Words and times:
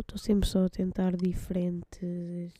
Estou 0.00 0.18
sempre 0.18 0.48
só 0.48 0.64
a 0.64 0.68
tentar 0.68 1.16
diferentes 1.16 2.52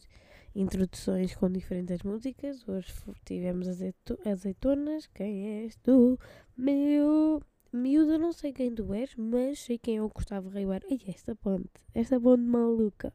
introduções 0.55 1.35
com 1.35 1.51
diferentes 1.51 2.01
músicas. 2.05 2.67
Hoje 2.69 2.95
tivemos 3.25 3.67
azeito 3.67 4.17
azeitonas. 4.25 5.09
Quem 5.09 5.65
és 5.65 5.75
tu? 5.83 6.17
Meu. 6.57 7.43
Miúda, 7.73 8.19
não 8.19 8.33
sei 8.33 8.53
quem 8.53 8.73
tu 8.73 8.95
és, 8.95 9.17
mas 9.17 9.59
sei 9.59 9.79
quem 9.79 9.97
é 9.97 10.03
o 10.03 10.09
Gustavo 10.09 10.49
Ribeiro. 10.49 10.87
Ai, 10.89 11.01
esta 11.09 11.35
ponte, 11.35 11.69
esta 11.93 12.21
ponte 12.21 12.43
maluca. 12.43 13.13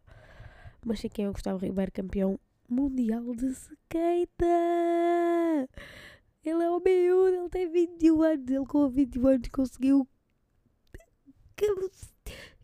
Mas 0.85 0.99
sei 0.99 1.09
quem 1.09 1.23
é 1.23 1.29
o 1.29 1.33
Gustavo 1.33 1.65
Ribeiro, 1.65 1.93
campeão 1.93 2.37
mundial 2.67 3.23
de 3.33 3.45
skate. 3.45 4.45
Ele 6.43 6.63
é 6.63 6.69
o 6.69 6.81
miúdo, 6.81 7.35
ele 7.37 7.49
tem 7.49 7.71
21 7.71 8.21
anos. 8.21 8.51
Ele 8.51 8.65
com 8.65 8.89
21 8.89 9.27
anos 9.27 9.47
conseguiu. 9.47 10.05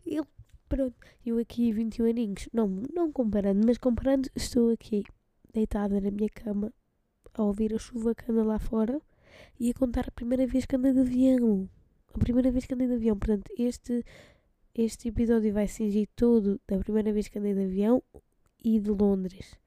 Ele. 0.06 0.26
Pronto, 0.68 0.94
eu 1.24 1.38
aqui 1.38 1.72
21 1.72 2.10
aninhos. 2.10 2.48
Não, 2.52 2.68
não 2.94 3.10
comparando, 3.10 3.66
mas 3.66 3.78
comparando, 3.78 4.28
estou 4.36 4.70
aqui 4.70 5.02
deitada 5.52 6.00
na 6.00 6.10
minha 6.10 6.28
cama 6.28 6.72
a 7.32 7.42
ouvir 7.42 7.74
a 7.74 7.78
chuva 7.78 8.14
que 8.14 8.30
anda 8.30 8.44
lá 8.44 8.58
fora 8.58 9.00
e 9.58 9.70
a 9.70 9.74
contar 9.74 10.06
a 10.08 10.12
primeira 10.12 10.46
vez 10.46 10.66
que 10.66 10.76
andei 10.76 10.92
de 10.92 11.00
avião. 11.00 11.68
A 12.12 12.18
primeira 12.18 12.50
vez 12.50 12.66
que 12.66 12.74
andei 12.74 12.86
de 12.86 12.94
avião. 12.94 13.18
Portanto, 13.18 13.50
este, 13.58 14.04
este 14.74 15.08
episódio 15.08 15.52
vai 15.54 15.68
cingir 15.68 16.08
todo 16.14 16.60
da 16.68 16.78
primeira 16.78 17.12
vez 17.12 17.28
que 17.28 17.38
andei 17.38 17.54
de 17.54 17.64
avião 17.64 18.02
e 18.62 18.78
de 18.78 18.90
Londres 18.90 19.58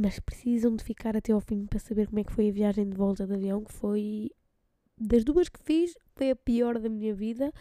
mas 0.00 0.18
precisam 0.18 0.74
de 0.76 0.84
ficar 0.84 1.16
até 1.16 1.32
ao 1.32 1.40
fim 1.40 1.66
para 1.66 1.78
saber 1.78 2.06
como 2.06 2.20
é 2.20 2.24
que 2.24 2.32
foi 2.32 2.48
a 2.48 2.52
viagem 2.52 2.88
de 2.88 2.96
volta 2.96 3.26
de 3.26 3.34
avião, 3.34 3.62
que 3.62 3.72
foi 3.72 4.30
das 4.96 5.24
duas 5.24 5.48
que 5.48 5.60
fiz, 5.60 5.94
foi 6.14 6.30
a 6.30 6.36
pior 6.36 6.78
da 6.78 6.88
minha 6.88 7.14
vida 7.14 7.52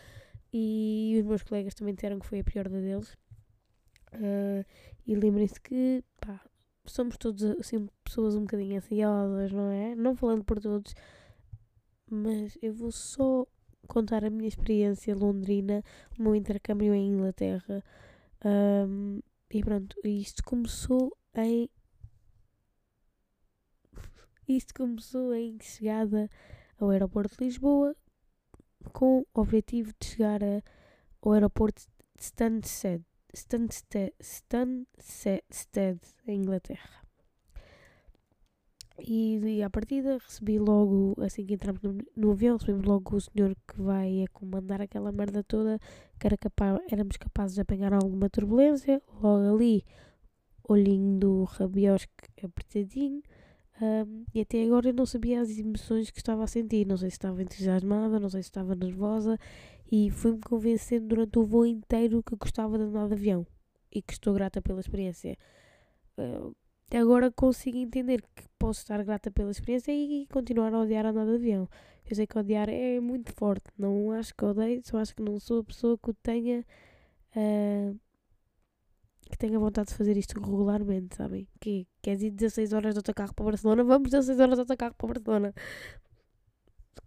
e 0.54 1.18
os 1.20 1.26
meus 1.26 1.44
colegas 1.44 1.74
também 1.74 1.94
disseram 1.94 2.20
que 2.20 2.26
foi 2.26 2.40
a 2.40 2.44
pior 2.44 2.68
da 2.68 2.80
deles. 2.80 3.18
Uh, 4.14 4.66
e 5.06 5.16
lembrem-se 5.16 5.60
que 5.62 6.04
pá, 6.20 6.42
somos 6.86 7.18
todos 7.18 7.44
assim, 7.60 7.88
pessoas 8.04 8.36
um 8.36 8.42
bocadinho 8.42 8.78
ansiosas, 8.78 9.52
não 9.52 9.70
é? 9.70 9.96
Não 9.96 10.16
falando 10.16 10.44
por 10.44 10.60
todos, 10.60 10.94
mas 12.10 12.58
eu 12.62 12.74
vou 12.74 12.92
só 12.92 13.46
contar 13.88 14.24
a 14.24 14.30
minha 14.30 14.48
experiência 14.48 15.16
londrina, 15.16 15.84
o 16.18 16.24
meu 16.24 16.36
intercâmbio 16.36 16.94
em 16.94 17.10
Inglaterra. 17.10 17.84
Um, 18.44 19.20
e 19.52 19.64
pronto, 19.64 19.96
isto 20.04 20.44
começou 20.44 21.16
em 21.36 21.70
isto 24.48 24.74
começou 24.74 25.34
em 25.36 25.60
chegada 25.62 26.28
ao 26.80 26.90
aeroporto 26.90 27.38
de 27.38 27.46
Lisboa 27.46 27.96
com 28.94 29.26
o 29.34 29.42
objetivo 29.42 29.92
de 30.00 30.08
chegar 30.08 30.42
ao 31.22 31.32
aeroporto 31.34 31.82
de 32.18 32.24
Stansted, 32.24 33.04
Stansted, 33.34 34.14
Stansted, 34.20 36.00
em 36.28 36.42
Inglaterra. 36.42 37.00
E, 39.02 39.38
e 39.38 39.64
à 39.64 39.70
partida 39.70 40.18
recebi 40.18 40.60
logo, 40.60 41.16
assim 41.22 41.46
que 41.46 41.54
entramos 41.54 41.82
no, 41.82 41.98
no 42.16 42.32
avião, 42.32 42.58
recebemos 42.58 42.86
logo 42.86 43.16
o 43.16 43.22
senhor 43.22 43.56
que 43.68 43.82
vai 43.82 44.24
a 44.24 44.28
comandar 44.28 44.82
aquela 44.82 45.12
merda 45.12 45.44
toda, 45.44 45.80
que 46.20 46.28
era 46.28 46.38
capaz, 46.38 46.82
éramos 46.92 47.16
capazes 47.16 47.56
de 47.56 47.62
apanhar 47.62 47.94
alguma 47.94 48.30
turbulência. 48.30 49.02
Logo 49.22 49.56
ali, 49.56 49.86
olhinho 50.68 51.20
do 51.20 51.44
rabiosque 51.46 52.12
apertadinho. 52.44 53.22
Um, 53.82 54.26
e 54.34 54.42
até 54.42 54.64
agora 54.64 54.90
eu 54.90 54.94
não 54.94 55.06
sabia 55.06 55.40
as 55.40 55.58
emoções 55.58 56.12
que 56.12 56.20
estava 56.20 56.44
a 56.44 56.48
sentir. 56.48 56.86
Não 56.86 56.98
sei 56.98 57.10
se 57.10 57.16
estava 57.16 57.42
entusiasmada, 57.42 58.20
não 58.20 58.30
sei 58.30 58.44
se 58.44 58.50
estava 58.50 58.76
nervosa. 58.76 59.38
E 59.92 60.10
fui-me 60.12 60.42
convencendo 60.42 61.08
durante 61.08 61.40
o 61.40 61.46
voo 61.46 61.66
inteiro 61.66 62.22
que 62.24 62.36
gostava 62.36 62.78
de 62.78 62.84
andar 62.84 63.08
de 63.08 63.14
avião. 63.14 63.48
E 63.92 64.02
que 64.02 64.14
estou 64.14 64.34
grata 64.34 64.62
pela 64.62 64.80
experiência. 64.80 65.38
Uh, 66.18 66.54
agora 66.94 67.32
consigo 67.32 67.78
entender 67.78 68.22
que 68.36 68.44
posso 68.60 68.82
estar 68.82 69.04
grata 69.04 69.32
pela 69.32 69.52
experiência 69.52 69.92
e 69.92 70.28
continuar 70.28 70.74
a 70.74 70.82
odiar 70.82 71.06
andar 71.06 71.26
de 71.26 71.36
avião. 71.36 71.68
Eu 72.10 72.16
sei 72.16 72.28
que 72.28 72.38
odiar 72.38 72.70
é 72.70 73.00
muito 73.00 73.34
forte. 73.34 73.66
Não 73.78 74.12
acho 74.12 74.34
que 74.36 74.44
odeio, 74.44 74.82
só 74.84 74.98
acho 74.98 75.16
que 75.16 75.22
não 75.22 75.40
sou 75.40 75.62
a 75.62 75.64
pessoa 75.64 75.98
que 75.98 76.10
o 76.10 76.14
tenha. 76.14 76.66
Uh, 77.36 77.98
que 79.30 79.38
tenha 79.38 79.60
vontade 79.60 79.90
de 79.90 79.96
fazer 79.96 80.18
isto 80.18 80.40
regularmente, 80.40 81.16
sabem? 81.16 81.48
Que 81.60 81.88
queres 82.02 82.24
ir 82.24 82.32
16 82.32 82.74
horas 82.74 82.96
de 82.96 83.00
autocarro 83.00 83.34
para 83.34 83.46
Barcelona? 83.46 83.84
Vamos 83.84 84.10
16 84.10 84.40
horas 84.40 84.56
de 84.56 84.62
autocarro 84.62 84.96
para 84.96 85.08
Barcelona. 85.08 85.54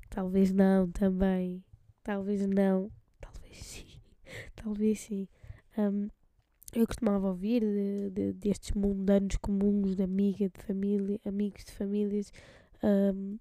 Talvez 0.09 0.53
não, 0.53 0.91
também. 0.91 1.65
Talvez 2.03 2.47
não. 2.47 2.91
Talvez 3.21 3.57
sim. 3.57 4.01
Talvez 4.55 5.01
sim. 5.01 5.29
Um, 5.77 6.09
eu 6.75 6.87
costumava 6.87 7.29
ouvir 7.29 7.61
de, 7.61 8.11
de, 8.11 8.33
destes 8.35 8.73
mundanos 8.73 9.37
comuns 9.37 9.97
de 9.97 10.03
amiga, 10.03 10.49
de 10.49 10.63
família, 10.63 11.21
amigos 11.25 11.65
de 11.65 11.73
famílias, 11.73 12.33
um, 12.83 13.39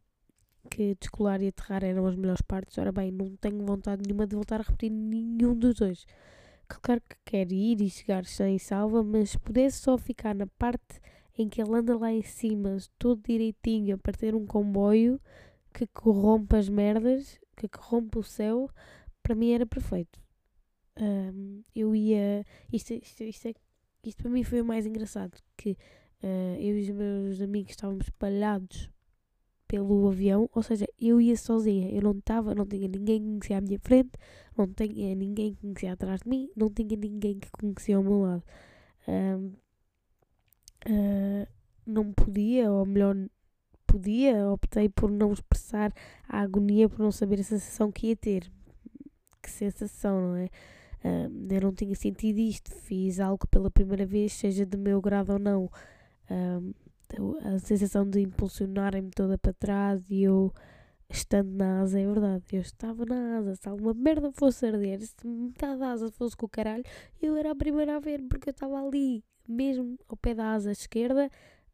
que 0.70 0.96
descolar 0.96 1.42
e 1.42 1.48
aterrar 1.48 1.84
eram 1.84 2.08
as 2.08 2.16
melhores 2.16 2.42
partes. 2.42 2.78
Ora 2.78 2.92
bem, 2.92 3.12
não 3.12 3.36
tenho 3.36 3.64
vontade 3.66 4.02
nenhuma 4.06 4.26
de 4.26 4.36
voltar 4.36 4.60
a 4.60 4.64
repetir 4.64 4.90
nenhum 4.90 5.56
dos 5.56 5.76
dois 5.76 6.06
claro 6.80 7.02
que 7.02 7.16
quer 7.26 7.52
ir 7.52 7.82
e 7.82 7.90
chegar 7.90 8.26
sem 8.26 8.58
salva, 8.58 9.04
mas 9.04 9.32
se 9.32 9.40
pudesse 9.40 9.80
só 9.80 9.98
ficar 9.98 10.36
na 10.36 10.48
parte 10.48 11.00
em 11.38 11.50
que 11.50 11.62
ele 11.62 11.74
anda 11.76 11.98
lá 11.98 12.12
em 12.12 12.22
cima, 12.22 12.78
todo 13.00 13.22
direitinho, 13.24 13.96
a 13.96 13.98
partir 13.98 14.36
um 14.36 14.46
comboio 14.46 15.20
que 15.74 15.88
corrompe 15.88 16.56
as 16.56 16.70
merdas, 16.70 17.40
que 17.56 17.68
corrompe 17.68 18.20
o 18.20 18.24
céu, 18.24 18.70
para 19.24 19.36
mim 19.36 19.52
era 19.52 19.66
perfeito. 19.66 20.20
Um, 21.00 21.64
eu 21.74 21.96
ia. 21.96 22.46
Isto, 22.72 22.94
isto, 22.94 23.24
isto, 23.24 23.48
é, 23.48 23.54
isto 24.04 24.22
para 24.22 24.32
mim 24.32 24.44
foi 24.44 24.62
o 24.62 24.66
mais 24.66 24.86
engraçado, 24.86 25.38
que 25.58 25.72
uh, 26.24 26.56
eu 26.60 26.78
e 26.78 26.82
os 26.82 26.90
meus 26.90 27.42
amigos 27.42 27.72
estávamos 27.72 28.06
espalhados 28.06 28.91
pelo 29.72 30.10
avião, 30.10 30.50
ou 30.54 30.62
seja, 30.62 30.86
eu 31.00 31.22
ia 31.22 31.38
sozinha, 31.38 31.90
eu 31.90 32.02
não 32.02 32.12
estava, 32.12 32.54
não 32.54 32.66
tinha 32.66 32.90
ninguém 32.90 33.22
que 33.22 33.30
conhecia 33.30 33.58
à 33.58 33.62
minha 33.62 33.80
frente, 33.80 34.12
não 34.58 34.68
tinha 34.68 35.16
ninguém 35.16 35.54
que 35.54 35.62
conhecia 35.62 35.94
atrás 35.94 36.20
de 36.24 36.30
mim, 36.30 36.50
não 36.58 36.70
tinha 36.70 36.98
ninguém 36.98 37.40
que 37.40 37.50
conhecia 37.52 37.96
ao 37.96 38.04
meu 38.04 38.20
lado. 38.20 38.44
Uh, 39.08 39.56
não 41.86 42.12
podia, 42.12 42.70
ou 42.70 42.86
melhor, 42.86 43.16
podia, 43.88 44.50
optei 44.50 44.90
por 44.90 45.10
não 45.10 45.32
expressar 45.32 45.94
a 46.28 46.42
agonia, 46.42 46.90
por 46.90 47.00
não 47.00 47.12
saber 47.14 47.40
a 47.40 47.44
sensação 47.44 47.94
que 47.94 48.08
ia 48.08 48.16
ter. 48.18 48.52
Que 49.42 49.50
sensação, 49.50 50.20
não 50.20 50.36
é? 50.36 50.50
Eu 51.50 51.62
não 51.62 51.74
tinha 51.74 51.96
sentido 51.96 52.40
isto, 52.40 52.72
fiz 52.72 53.22
algo 53.22 53.48
pela 53.48 53.72
primeira 53.72 54.06
vez, 54.06 54.34
seja 54.34 54.66
de 54.66 54.78
meu 54.78 55.02
grado 55.02 55.32
ou 55.32 55.40
não. 55.40 55.70
A 57.44 57.60
sensação 57.60 58.10
de 58.10 58.22
impulsionarem-me 58.22 59.12
toda 59.12 59.38
para 59.38 59.54
trás 59.54 60.04
e 60.10 60.24
eu 60.24 60.54
estando 61.10 61.52
na 61.52 61.82
asa, 61.82 62.00
é 62.00 62.06
verdade, 62.06 62.44
eu 62.54 62.62
estava 62.62 63.06
na 63.06 63.38
asa, 63.38 63.56
se 63.56 63.68
alguma 63.68 63.94
merda 63.94 64.32
fosse 64.32 64.66
arder, 64.66 65.02
se 65.02 65.28
metade 65.28 65.80
da 65.80 65.92
asa 65.92 66.12
fosse 66.12 66.36
com 66.38 66.46
o 66.46 66.50
caralho, 66.50 66.84
eu 67.22 67.36
era 67.36 67.52
a 67.52 67.56
primeira 67.56 67.98
a 67.98 68.00
ver, 68.00 68.22
porque 68.24 68.50
eu 68.50 68.52
estava 68.52 68.82
ali, 68.82 69.24
mesmo 69.48 69.98
ao 70.08 70.16
pé 70.16 70.34
da 70.34 70.54
asa 70.54 70.72
esquerda, 70.72 71.30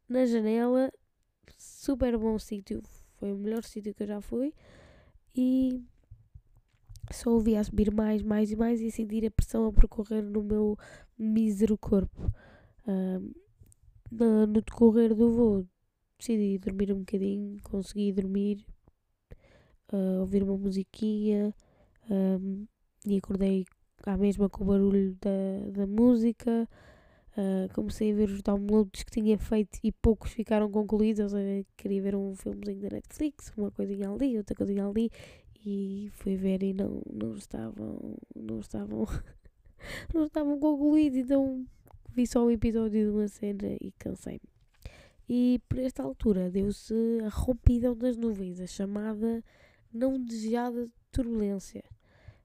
na 0.08 0.26
janela, 0.26 0.92
super 1.56 2.16
bom 2.18 2.38
sítio, 2.38 2.82
foi 3.18 3.32
o 3.32 3.38
melhor 3.38 3.62
sítio 3.62 3.94
que 3.94 4.02
eu 4.02 4.08
já 4.08 4.20
fui, 4.20 4.52
e 5.34 5.80
só 7.12 7.30
ouvia 7.30 7.60
a 7.60 7.64
subir 7.64 7.92
mais, 7.92 8.22
mais 8.22 8.50
e 8.50 8.56
mais 8.56 8.80
e 8.80 8.90
sentir 8.90 9.24
a 9.24 9.30
pressão 9.30 9.66
a 9.66 9.72
percorrer 9.72 10.22
no 10.22 10.42
meu 10.42 10.76
mísero 11.16 11.78
corpo. 11.78 12.32
Um, 12.86 13.32
no, 14.10 14.46
no 14.46 14.62
decorrer 14.62 15.14
do 15.14 15.30
voo 15.32 15.66
decidi 16.18 16.58
dormir 16.58 16.92
um 16.92 16.98
bocadinho, 16.98 17.56
consegui 17.62 18.12
dormir, 18.12 18.66
uh, 19.92 20.20
ouvir 20.20 20.42
uma 20.42 20.56
musiquinha 20.58 21.54
um, 22.10 22.66
e 23.06 23.16
acordei 23.18 23.64
à 24.04 24.16
mesma 24.16 24.48
com 24.48 24.64
o 24.64 24.66
barulho 24.66 25.16
da, 25.20 25.70
da 25.70 25.86
música. 25.86 26.68
Uh, 27.36 27.72
comecei 27.72 28.10
a 28.10 28.14
ver 28.16 28.30
os 28.30 28.42
downloads 28.42 29.04
que 29.04 29.12
tinha 29.12 29.38
feito 29.38 29.78
e 29.84 29.92
poucos 29.92 30.32
ficaram 30.32 30.68
concluídos. 30.70 31.32
Queria 31.76 32.02
ver 32.02 32.16
um 32.16 32.34
filmezinho 32.34 32.80
da 32.80 32.96
Netflix, 32.96 33.52
uma 33.56 33.70
coisinha 33.70 34.10
ali, 34.10 34.36
outra 34.36 34.56
coisinha 34.56 34.84
ali, 34.84 35.08
e 35.64 36.10
fui 36.14 36.34
ver 36.34 36.64
e 36.64 36.72
não, 36.72 37.00
não 37.08 37.34
estavam, 37.34 38.16
não 38.34 38.58
estavam, 38.58 39.06
não 40.12 40.24
estavam 40.24 40.58
concluídos. 40.58 41.18
Então 41.18 41.64
vi 42.10 42.26
só 42.26 42.44
um 42.44 42.50
episódio 42.50 43.04
de 43.04 43.10
uma 43.10 43.28
cena 43.28 43.68
e 43.80 43.92
cansei-me. 43.98 44.48
E 45.28 45.60
por 45.68 45.78
esta 45.78 46.02
altura 46.02 46.50
deu-se 46.50 46.94
a 47.24 47.28
rompidão 47.28 47.96
das 47.96 48.16
nuvens, 48.16 48.60
a 48.60 48.66
chamada 48.66 49.44
não 49.92 50.22
desejada 50.22 50.88
turbulência. 51.12 51.84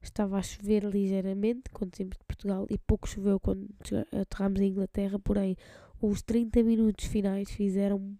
Estava 0.01 0.37
a 0.37 0.43
chover 0.43 0.83
ligeiramente 0.83 1.69
quando 1.71 1.95
saímos 1.95 2.17
de 2.17 2.25
Portugal 2.25 2.67
e 2.69 2.77
pouco 2.77 3.07
choveu 3.07 3.39
quando 3.39 3.69
aterramos 4.11 4.59
em 4.59 4.67
Inglaterra, 4.67 5.17
porém 5.17 5.55
os 6.01 6.21
30 6.21 6.61
minutos 6.63 7.05
finais 7.05 7.49
fizeram, 7.49 8.17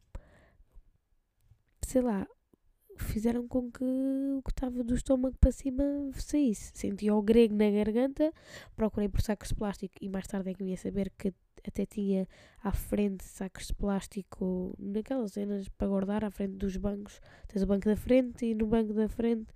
sei 1.86 2.02
lá, 2.02 2.26
fizeram 2.98 3.48
com 3.48 3.72
que 3.72 3.84
o 3.84 4.42
que 4.44 4.52
estava 4.52 4.84
do 4.84 4.96
estômago 4.96 5.38
para 5.40 5.52
cima 5.52 5.84
saísse. 6.14 6.72
Sentia 6.74 7.14
o 7.16 7.22
grego 7.22 7.56
na 7.56 7.70
garganta, 7.70 8.32
procurei 8.76 9.10
por 9.10 9.22
sacos 9.22 9.50
de 9.50 9.56
plástico 9.56 9.96
e 10.02 10.10
mais 10.10 10.28
tarde 10.28 10.50
é 10.50 10.54
que 10.54 10.64
eu 10.64 10.68
ia 10.68 10.78
saber 10.78 11.12
que 11.18 11.34
até 11.66 11.86
tinha 11.86 12.28
à 12.62 12.72
frente 12.72 13.24
sacos 13.24 13.68
de 13.68 13.74
plástico 13.74 14.76
naquelas 14.78 15.34
cenas 15.34 15.70
para 15.70 15.88
guardar 15.88 16.26
à 16.26 16.32
frente 16.32 16.58
dos 16.58 16.76
bancos. 16.78 17.20
Tens 17.48 17.64
o 17.64 17.68
banco 17.68 17.86
da 17.86 17.96
frente 17.96 18.46
e 18.46 18.56
no 18.56 18.68
banco 18.68 18.94
da 18.94 19.08
frente 19.08 19.48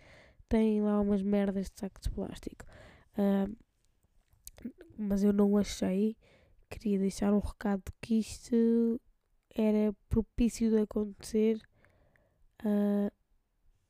tem 0.47 0.81
lá 0.81 0.99
umas 1.01 1.21
merdas 1.21 1.69
de 1.69 1.79
sacos 1.79 2.03
de 2.03 2.11
plástico. 2.11 2.65
Uh, 3.17 3.55
mas 4.97 5.23
eu 5.23 5.33
não 5.33 5.57
achei. 5.57 6.15
Queria 6.69 6.99
deixar 6.99 7.33
um 7.33 7.39
recado 7.39 7.83
que 8.01 8.19
isto 8.19 8.99
era 9.53 9.93
propício 10.09 10.69
de 10.69 10.81
acontecer 10.81 11.61
uh, 12.63 13.11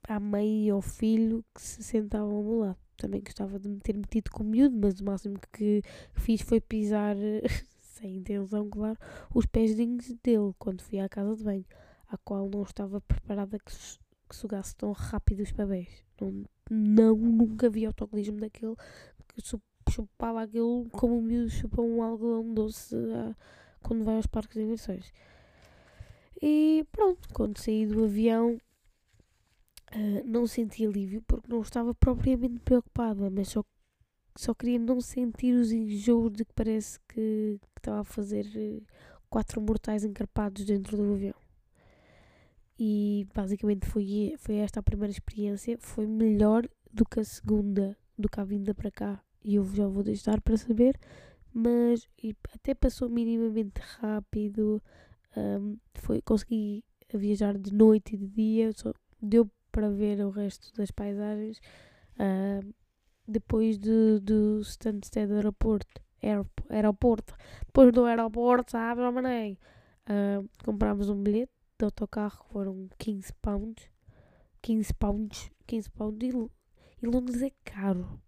à 0.07 0.19
mãe 0.19 0.68
e 0.68 0.69
ao 0.69 0.81
filho 0.81 1.44
que 1.54 1.62
se 1.62 1.83
sentavam 1.83 2.36
ao 2.36 2.44
meu 2.44 2.59
lado. 2.59 2.77
Também 2.95 3.21
gostava 3.21 3.59
de 3.59 3.69
me 3.69 3.80
ter 3.80 3.95
metido 3.95 4.31
com 4.31 4.44
o 4.44 4.45
miúdo, 4.45 4.75
mas 4.81 5.00
o 5.00 5.06
máximo 5.06 5.38
que 5.51 5.83
fiz 6.13 6.42
foi 6.42 6.59
pisar, 6.59 7.15
sem 7.80 8.18
intenção, 8.18 8.69
claro, 8.69 8.98
os 9.33 9.45
pezinhos 9.45 10.13
dele 10.24 10.54
quando 10.57 10.81
fui 10.81 11.00
à 11.00 11.07
casa 11.07 11.36
de 11.36 11.44
banho, 11.44 11.65
à 12.07 12.18
qual 12.18 12.50
não 12.50 12.63
estava 12.63 13.00
preparada 13.01 13.59
que, 13.59 13.71
que 14.30 14.36
sugasse 14.36 14.75
tão 14.75 14.92
rápido 14.94 15.42
os 15.42 15.51
papéis. 15.51 15.89
Não, 16.19 16.45
não 16.71 17.15
nunca 17.15 17.69
vi 17.69 17.86
autocolismo 17.86 18.39
daquele 18.39 18.75
que 19.27 19.42
chupava 19.92 20.42
aquilo 20.42 20.88
como 20.92 21.19
o 21.19 21.21
miúdo 21.21 21.50
chupa 21.50 21.81
um 21.81 22.01
algodão 22.01 22.53
doce 22.53 22.95
uh, 22.95 23.36
quando 23.81 24.03
vai 24.03 24.15
aos 24.15 24.25
parques 24.25 24.56
de 24.56 24.63
diversões. 24.63 25.13
E 26.42 26.86
pronto, 26.92 27.30
quando 27.33 27.57
saí 27.57 27.86
do 27.86 28.03
avião 28.03 28.60
uh, 29.95 30.24
não 30.25 30.48
senti 30.48 30.86
alívio 30.86 31.22
porque 31.28 31.48
não 31.50 31.62
estava 31.62 31.94
propriamente 31.94 32.60
preocupada, 32.60 33.30
mas 33.30 33.50
só, 33.50 33.63
só 34.36 34.54
queria 34.54 34.80
não 34.80 35.01
sentir 35.01 35.54
os 35.54 35.72
enjoos 35.72 36.31
de 36.31 36.45
que 36.45 36.54
parece 36.54 37.00
que, 37.07 37.60
que 37.60 37.80
estava 37.80 38.01
a 38.01 38.06
fazer 38.06 38.45
uh, 38.56 38.84
quatro 39.30 39.62
mortais 39.62 40.04
encarpados 40.04 40.66
dentro 40.66 40.98
do 40.98 41.13
avião. 41.13 41.36
E 42.80 43.28
basicamente 43.34 43.88
foi, 43.88 44.36
foi 44.38 44.56
esta 44.57 44.80
a 44.80 44.84
primeira 44.84 45.12
experiência. 45.12 45.78
Foi 45.80 46.06
melhor 46.06 46.68
do 46.94 47.06
que 47.06 47.19
a 47.19 47.24
segunda, 47.24 47.98
do 48.18 48.30
que 48.30 48.39
a 48.39 48.44
vinda 48.44 48.74
para 48.74 48.92
cá. 48.92 49.24
E 49.44 49.56
eu 49.56 49.66
já 49.74 49.88
vou 49.88 50.04
deixar 50.04 50.39
para 50.42 50.57
saber. 50.57 51.00
Mas 51.51 52.07
até 52.54 52.75
passou 52.75 53.10
minimamente 53.10 53.81
rápido. 54.00 54.81
Um, 55.36 55.78
foi, 55.95 56.22
consegui 56.22 56.84
viajar 57.12 57.57
de 57.57 57.74
noite 57.74 58.13
e 58.13 58.18
de 58.18 58.28
dia. 58.28 58.72
Só 58.74 58.94
deu 59.19 59.50
para 59.77 59.91
ver 59.91 60.25
o 60.25 60.31
resto 60.31 60.74
das 60.74 60.89
paisagens. 60.89 61.62
Uh, 62.15 62.74
depois 63.27 63.77
do, 63.77 64.19
do 64.19 64.59
Stansted 64.62 65.31
Aeroporto, 65.31 66.01
aeroporto, 66.68 67.35
depois 67.63 67.94
do 67.94 68.06
aeroporto, 68.06 68.71
sabe, 68.71 69.01
Romanei, 69.01 69.59
uh, 70.09 70.50
comprámos 70.65 71.12
um 71.12 71.21
bilhete 71.21 71.51
de 71.77 71.85
autocarro, 71.85 72.44
foram 72.51 72.89
15 72.97 73.31
pounds, 73.39 73.88
15 74.63 74.94
pounds, 74.95 75.51
15 75.68 75.91
pounds, 75.91 76.24
e, 76.24 76.29
e 76.29 77.07
Londres 77.07 77.44
é 77.44 77.51
caro, 77.63 78.19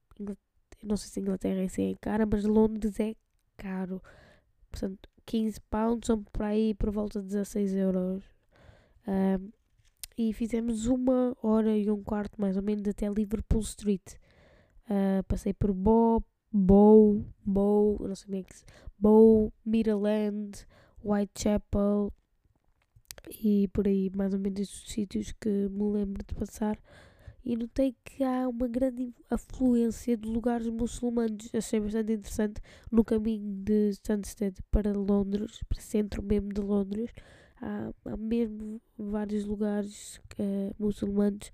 não 0.83 0.97
sei 0.97 1.09
se 1.09 1.19
Inglaterra 1.19 1.63
é 1.63 1.95
cara, 1.99 2.27
mas 2.31 2.45
Londres 2.45 2.99
é 2.99 3.15
caro, 3.57 4.03
portanto, 4.69 5.09
15 5.25 5.59
pounds 5.61 6.05
são 6.05 6.21
por 6.25 6.43
aí 6.43 6.75
por 6.75 6.91
volta 6.91 7.19
de 7.19 7.29
16 7.29 7.73
euros. 7.73 8.23
Uh, 9.07 9.58
e 10.19 10.33
fizemos 10.33 10.85
uma 10.85 11.33
hora 11.41 11.77
e 11.77 11.89
um 11.89 12.03
quarto 12.03 12.41
mais 12.41 12.57
ou 12.57 12.61
menos 12.61 12.85
até 12.85 13.07
Liverpool 13.07 13.61
Street. 13.61 14.15
Uh, 14.83 15.23
passei 15.29 15.53
por 15.53 15.71
Bow, 15.71 16.21
Bow, 16.51 17.23
Bow, 17.45 17.97
não 18.05 18.15
sei 18.15 18.29
bem 18.29 18.41
é 18.41 18.43
que 18.43 18.53
se, 18.53 18.65
Bow, 18.97 19.53
Midland, 19.65 20.67
Whitechapel 21.01 22.11
e 23.41 23.69
por 23.69 23.87
aí 23.87 24.11
mais 24.13 24.33
ou 24.33 24.41
menos 24.41 24.59
estes 24.59 24.91
sítios 24.91 25.31
que 25.39 25.69
me 25.69 25.89
lembro 25.89 26.21
de 26.27 26.35
passar. 26.35 26.77
E 27.41 27.55
notei 27.55 27.95
que 28.03 28.21
há 28.21 28.45
uma 28.49 28.67
grande 28.67 29.15
afluência 29.29 30.17
de 30.17 30.27
lugares 30.27 30.67
muçulmanos. 30.67 31.49
Achei 31.55 31.79
bastante 31.79 32.11
interessante 32.11 32.61
no 32.91 33.05
caminho 33.05 33.63
de 33.63 33.91
Stansted 33.91 34.57
para 34.69 34.91
Londres, 34.91 35.63
para 35.69 35.79
o 35.79 35.81
centro 35.81 36.21
mesmo 36.21 36.49
de 36.49 36.59
Londres 36.59 37.09
há, 37.61 37.91
há 38.05 38.17
mesmo 38.17 38.81
vários 38.97 39.45
lugares 39.45 40.17
uh, 40.39 40.75
muçulmanos 40.77 41.51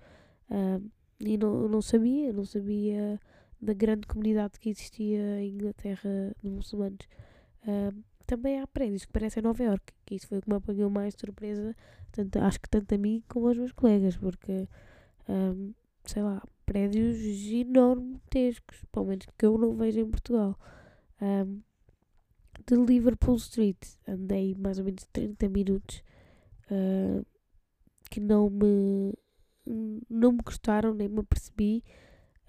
uh, 0.49 0.91
e 1.19 1.37
não, 1.37 1.67
não 1.67 1.81
sabia, 1.81 2.31
não 2.33 2.45
sabia 2.45 3.19
da 3.61 3.73
grande 3.73 4.07
comunidade 4.07 4.59
que 4.59 4.69
existia 4.69 5.41
em 5.41 5.53
Inglaterra 5.53 6.35
de 6.43 6.49
muçulmanos. 6.49 7.07
Uh, 7.63 8.03
também 8.25 8.59
há 8.59 8.67
prédios 8.67 9.05
que 9.05 9.11
parecem 9.11 9.43
Nova 9.43 9.63
York, 9.63 9.93
que 10.05 10.15
isso 10.15 10.27
foi 10.27 10.39
o 10.39 10.41
que 10.41 10.49
me 10.49 10.55
apanhou 10.55 10.89
mais 10.89 11.13
surpresa, 11.17 11.75
tanto, 12.11 12.39
acho 12.39 12.59
que 12.59 12.69
tanto 12.69 12.95
a 12.95 12.97
mim 12.97 13.23
como 13.27 13.47
aos 13.47 13.57
meus 13.57 13.71
colegas, 13.71 14.17
porque, 14.17 14.67
um, 15.29 15.73
sei 16.03 16.23
lá, 16.23 16.41
prédios 16.65 17.17
enormetescos, 17.51 18.83
pelo 18.91 19.05
menos 19.05 19.27
que 19.37 19.45
eu 19.45 19.57
não 19.57 19.75
vejo 19.75 19.99
em 19.99 20.09
Portugal. 20.09 20.57
Um, 21.21 21.61
de 22.67 22.75
Liverpool 22.75 23.35
Street. 23.35 23.77
Andei 24.07 24.55
mais 24.55 24.79
ou 24.79 24.85
menos 24.85 25.05
30 25.11 25.49
minutos 25.49 26.03
uh, 26.71 27.25
que 28.09 28.19
não 28.19 28.49
me, 28.49 29.13
não 30.09 30.31
me 30.31 30.39
gostaram, 30.43 30.93
nem 30.93 31.07
me 31.07 31.19
apercebi. 31.19 31.83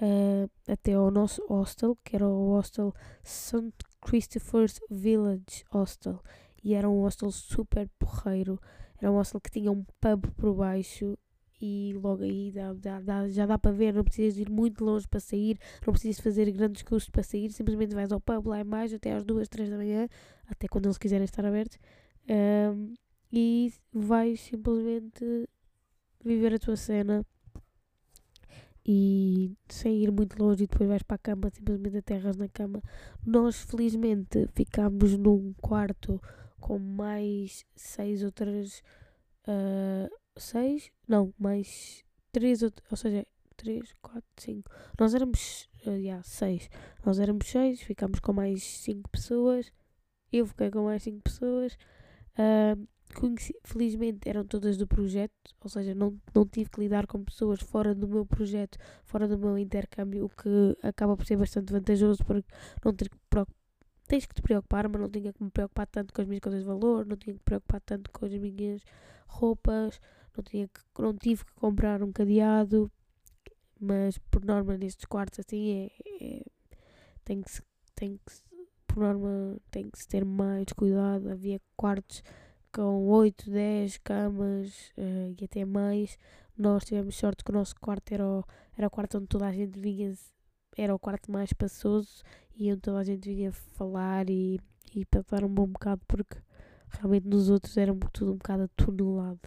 Uh, 0.00 0.50
até 0.70 0.92
ao 0.92 1.10
nosso 1.10 1.42
hostel, 1.46 1.96
que 2.04 2.14
era 2.14 2.28
o 2.28 2.50
hostel 2.50 2.94
St. 3.24 3.72
Christopher's 4.00 4.78
Village 4.90 5.64
Hostel. 5.70 6.22
E 6.62 6.74
era 6.74 6.88
um 6.88 7.00
hostel 7.00 7.30
super 7.30 7.88
porreiro. 7.98 8.60
Era 9.00 9.10
um 9.10 9.16
hostel 9.16 9.40
que 9.40 9.50
tinha 9.50 9.70
um 9.70 9.84
pub 10.00 10.26
por 10.36 10.54
baixo 10.54 11.16
e 11.60 11.92
logo 11.94 12.22
aí 12.22 12.50
dá, 12.52 12.72
dá, 12.74 13.00
dá, 13.00 13.28
já 13.28 13.46
dá 13.46 13.58
para 13.58 13.72
ver, 13.72 13.94
não 13.94 14.04
precisas 14.04 14.38
ir 14.38 14.50
muito 14.50 14.84
longe 14.84 15.08
para 15.08 15.20
sair, 15.20 15.58
não 15.86 15.92
precisas 15.92 16.20
fazer 16.22 16.50
grandes 16.52 16.82
custos 16.82 17.10
para 17.10 17.22
sair, 17.22 17.50
simplesmente 17.50 17.94
vais 17.94 18.12
ao 18.12 18.20
pub 18.20 18.46
lá 18.46 18.60
em 18.60 18.64
mais 18.64 18.92
até 18.92 19.12
às 19.12 19.24
duas, 19.24 19.48
três 19.48 19.70
da 19.70 19.76
manhã, 19.76 20.08
até 20.46 20.68
quando 20.68 20.86
eles 20.86 20.98
quiserem 20.98 21.24
estar 21.24 21.44
abertos, 21.44 21.78
um, 22.28 22.94
e 23.32 23.72
vais 23.92 24.40
simplesmente 24.40 25.48
viver 26.24 26.54
a 26.54 26.58
tua 26.58 26.76
cena 26.76 27.24
e 28.88 29.52
sem 29.68 30.02
ir 30.02 30.12
muito 30.12 30.40
longe 30.40 30.64
e 30.64 30.66
depois 30.66 30.88
vais 30.88 31.02
para 31.02 31.16
a 31.16 31.18
cama, 31.18 31.50
simplesmente 31.50 31.96
aterras 31.96 32.36
na 32.36 32.48
cama. 32.48 32.80
Nós 33.24 33.56
felizmente 33.62 34.46
ficámos 34.54 35.16
num 35.16 35.52
quarto 35.54 36.22
com 36.60 36.78
mais 36.78 37.64
seis 37.74 38.22
outras 38.22 38.82
uh, 39.48 40.08
seis, 40.36 40.90
não, 41.08 41.32
mais 41.38 42.04
três, 42.32 42.62
ou 42.62 42.96
seja, 42.96 43.26
três, 43.56 43.92
quatro, 44.02 44.28
cinco. 44.38 44.70
Nós 44.98 45.14
éramos, 45.14 45.68
uh, 45.86 45.90
yeah, 45.90 46.22
seis. 46.22 46.68
Nós 47.04 47.18
éramos 47.18 47.46
seis, 47.46 47.80
ficámos 47.80 48.20
com 48.20 48.32
mais 48.32 48.62
cinco 48.62 49.08
pessoas. 49.10 49.72
Eu 50.32 50.46
fiquei 50.46 50.70
com 50.70 50.84
mais 50.84 51.02
cinco 51.02 51.22
pessoas. 51.22 51.76
Uh, 52.38 52.86
conheci, 53.14 53.54
felizmente 53.64 54.28
eram 54.28 54.44
todas 54.44 54.76
do 54.76 54.86
projeto, 54.86 55.32
ou 55.60 55.70
seja, 55.70 55.94
não, 55.94 56.20
não 56.34 56.44
tive 56.46 56.70
que 56.70 56.80
lidar 56.80 57.06
com 57.06 57.24
pessoas 57.24 57.60
fora 57.60 57.94
do 57.94 58.06
meu 58.08 58.26
projeto, 58.26 58.78
fora 59.04 59.26
do 59.26 59.38
meu 59.38 59.56
intercâmbio, 59.56 60.26
o 60.26 60.28
que 60.28 60.76
acaba 60.82 61.16
por 61.16 61.24
ser 61.24 61.36
bastante 61.36 61.72
vantajoso 61.72 62.24
porque 62.24 62.48
não 62.84 62.92
ter 62.92 63.08
que 63.08 63.16
tens 64.06 64.26
que 64.26 64.34
te 64.34 64.42
preocupar, 64.42 64.88
mas 64.88 65.00
não 65.00 65.10
tinha 65.10 65.32
que 65.32 65.42
me 65.42 65.50
preocupar 65.50 65.86
tanto 65.86 66.14
com 66.14 66.22
as 66.22 66.28
minhas 66.28 66.40
coisas 66.40 66.60
de 66.60 66.66
valor, 66.66 67.04
não 67.06 67.16
tinha 67.16 67.34
que 67.34 67.40
me 67.40 67.44
preocupar 67.44 67.80
tanto 67.80 68.10
com 68.10 68.24
as 68.24 68.32
minhas 68.32 68.82
roupas, 69.26 70.00
não, 70.36 70.44
tinha 70.44 70.68
que, 70.68 70.80
não 70.98 71.14
tive 71.14 71.44
que 71.44 71.52
comprar 71.54 72.02
um 72.02 72.12
cadeado, 72.12 72.90
mas 73.80 74.18
por 74.30 74.44
norma 74.44 74.76
nestes 74.76 75.04
quartos 75.04 75.40
assim 75.40 75.90
é, 76.20 76.24
é 76.24 76.42
tem 77.24 77.42
que 77.42 77.50
se, 77.50 77.62
tem 77.94 78.16
que 78.24 78.32
por 78.86 78.98
norma 78.98 79.56
tem 79.70 79.90
que 79.90 79.98
se 79.98 80.08
ter 80.08 80.24
mais 80.24 80.66
cuidado. 80.74 81.30
Havia 81.30 81.60
quartos 81.76 82.22
com 82.72 83.06
8, 83.08 83.50
10 83.50 83.98
camas 83.98 84.92
uh, 84.96 85.34
e 85.38 85.44
até 85.44 85.64
mais. 85.64 86.18
Nós 86.56 86.84
tivemos 86.84 87.16
sorte 87.16 87.44
que 87.44 87.50
o 87.50 87.54
nosso 87.54 87.74
quarto 87.80 88.12
era 88.12 88.26
o, 88.26 88.44
era 88.76 88.86
o 88.86 88.90
quarto 88.90 89.18
onde 89.18 89.26
toda 89.26 89.46
a 89.46 89.52
gente 89.52 89.78
vinha, 89.78 90.14
era 90.76 90.94
o 90.94 90.98
quarto 90.98 91.30
mais 91.30 91.50
espaçoso 91.50 92.22
e 92.56 92.72
onde 92.72 92.80
toda 92.80 92.98
a 92.98 93.04
gente 93.04 93.28
vinha 93.28 93.52
falar 93.52 94.30
e, 94.30 94.58
e 94.94 95.04
passar 95.04 95.44
um 95.44 95.48
bom 95.48 95.66
bocado 95.66 96.00
porque 96.08 96.38
realmente 96.88 97.26
nos 97.26 97.50
outros 97.50 97.76
era 97.76 97.94
tudo 98.12 98.32
um 98.32 98.36
bocado 98.36 98.62
atunelado. 98.64 99.40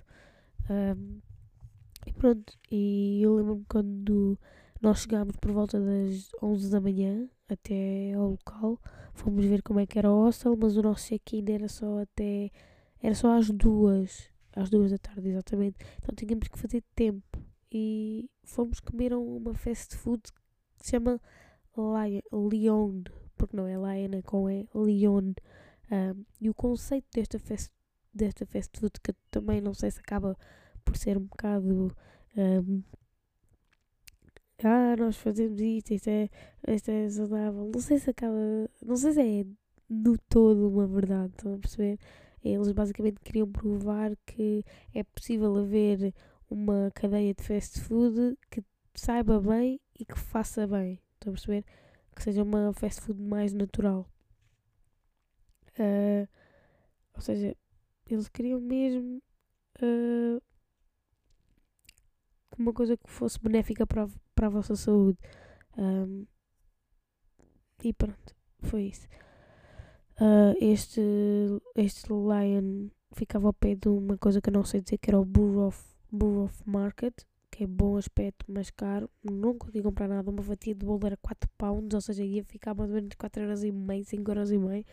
Um, 0.70 1.20
e 2.06 2.14
pronto, 2.14 2.54
e 2.72 3.22
eu 3.22 3.36
lembro-me 3.36 3.66
quando 3.68 4.38
nós 4.82 5.00
chegámos 5.00 5.36
por 5.38 5.52
volta 5.52 5.80
das 5.80 6.30
11 6.42 6.70
da 6.70 6.80
manhã 6.80 7.28
até 7.50 8.14
ao 8.14 8.32
local, 8.32 8.80
fomos 9.14 9.46
ver 9.46 9.62
como 9.62 9.80
é 9.80 9.86
que 9.86 10.00
era 10.00 10.12
o 10.12 10.24
hostel, 10.26 10.56
mas 10.56 10.78
o 10.78 10.82
nosso 10.82 11.08
check-in 11.08 11.46
era 11.52 11.68
só 11.68 12.02
até, 12.02 12.52
era 13.02 13.16
só 13.16 13.38
às 13.38 13.50
duas, 13.50 14.30
às 14.56 14.70
duas 14.70 14.92
da 14.92 14.98
tarde 14.98 15.30
exatamente, 15.30 15.78
então 15.98 16.16
tínhamos 16.16 16.48
que 16.48 16.58
fazer 16.60 16.84
tempo 16.96 17.44
e 17.72 18.30
fomos 18.44 18.80
comer 18.80 19.14
uma 19.14 19.54
fast 19.54 19.96
food 19.96 20.22
que 20.32 20.86
se 20.86 20.92
chama 20.92 21.20
Lion, 22.32 23.04
porque 23.36 23.56
não 23.56 23.68
é 23.68 23.76
Lion, 23.76 24.18
é 24.18 24.22
com 24.22 24.50
é 24.50 24.66
Leon. 24.74 25.34
Um, 25.92 26.26
e 26.40 26.50
o 26.50 26.54
conceito 26.54 27.08
desta 27.14 27.40
fast, 27.40 27.72
desta 28.14 28.46
fast 28.46 28.80
food, 28.80 28.94
que 29.04 29.14
também 29.32 29.62
não 29.62 29.74
sei 29.74 29.92
se 29.92 30.00
acaba 30.00 30.38
por 30.90 30.98
ser 30.98 31.18
um 31.18 31.26
bocado. 31.26 31.96
Um, 32.36 32.84
ah, 34.64 34.96
nós 34.98 35.16
fazemos 35.18 35.60
isto, 35.62 35.94
isto 35.94 36.10
é, 36.10 36.30
isto 36.68 36.90
é 36.90 37.10
saudável. 37.10 37.70
Não 37.74 37.80
sei 37.80 38.00
se 38.00 38.10
acaba. 38.10 38.36
Não 38.84 38.96
sei 38.96 39.14
se 39.14 39.22
é 39.22 39.46
no 39.90 40.18
todo 40.18 40.70
uma 40.70 40.88
verdade, 40.88 41.34
estão 41.36 41.56
a 41.56 41.60
perceber? 41.60 42.00
Eles 42.44 42.72
basicamente 42.72 43.20
queriam 43.22 43.52
provar 43.52 44.16
que 44.26 44.64
é 44.94 45.04
possível 45.04 45.56
haver 45.58 46.14
uma 46.50 46.92
cadeia 46.94 47.34
de 47.34 47.44
fast 47.44 47.80
food 47.82 48.38
que 48.50 48.64
saiba 48.96 49.40
bem 49.42 49.80
e 50.00 50.06
que 50.06 50.18
faça 50.18 50.68
bem. 50.68 51.02
Estão 51.16 51.32
a 51.32 51.34
perceber? 51.34 51.66
Que 52.16 52.24
seja 52.24 52.44
uma 52.44 52.74
fast 52.74 53.02
food 53.02 53.22
mais 53.22 53.54
natural. 53.54 54.08
Uh, 55.80 56.28
ou 57.14 57.22
seja, 57.22 57.56
eles 58.10 58.28
queriam 58.30 58.60
mesmo 58.60 59.22
uh, 59.82 60.42
uma 62.60 62.74
coisa 62.74 62.98
que 62.98 63.10
fosse 63.10 63.40
benéfica 63.40 63.88
para 63.88 64.04
a, 64.04 64.10
para 64.36 64.48
a 64.48 64.50
vossa 64.50 64.76
saúde. 64.76 65.18
Um, 65.78 66.26
e 67.84 67.94
pronto, 67.94 68.36
foi 68.62 68.84
isso. 68.84 69.08
Uh, 70.20 70.54
este, 70.60 71.02
este 71.76 72.10
Lion 72.10 72.90
ficava 73.14 73.48
ao 73.48 73.54
pé 73.54 73.76
de 73.76 73.88
uma 73.88 74.18
coisa 74.18 74.42
que 74.42 74.50
eu 74.50 74.54
não 74.54 74.66
sei 74.66 74.82
dizer, 74.82 74.98
que 74.98 75.10
era 75.10 75.20
o 75.20 75.26
Burrough, 75.26 75.74
Burrough 76.12 76.52
Market, 76.66 77.14
que 77.50 77.64
é 77.64 77.68
bom 77.68 77.98
aspecto, 77.98 78.46
mas 78.48 78.70
caro. 78.70 79.10
Não 79.24 79.58
consegui 79.58 79.82
comprar 79.82 80.08
nada. 80.08 80.30
Uma 80.30 80.44
fatia 80.44 80.76
de 80.76 80.86
bolo 80.86 81.06
era 81.06 81.18
4 81.18 81.50
pounds, 81.58 81.94
ou 81.94 82.02
seja, 82.02 82.24
ia 82.24 82.44
ficar 82.44 82.74
mais 82.76 82.90
ou 82.90 82.96
menos 82.96 83.16
4,5€, 83.16 84.06
5,5€. 84.06 84.86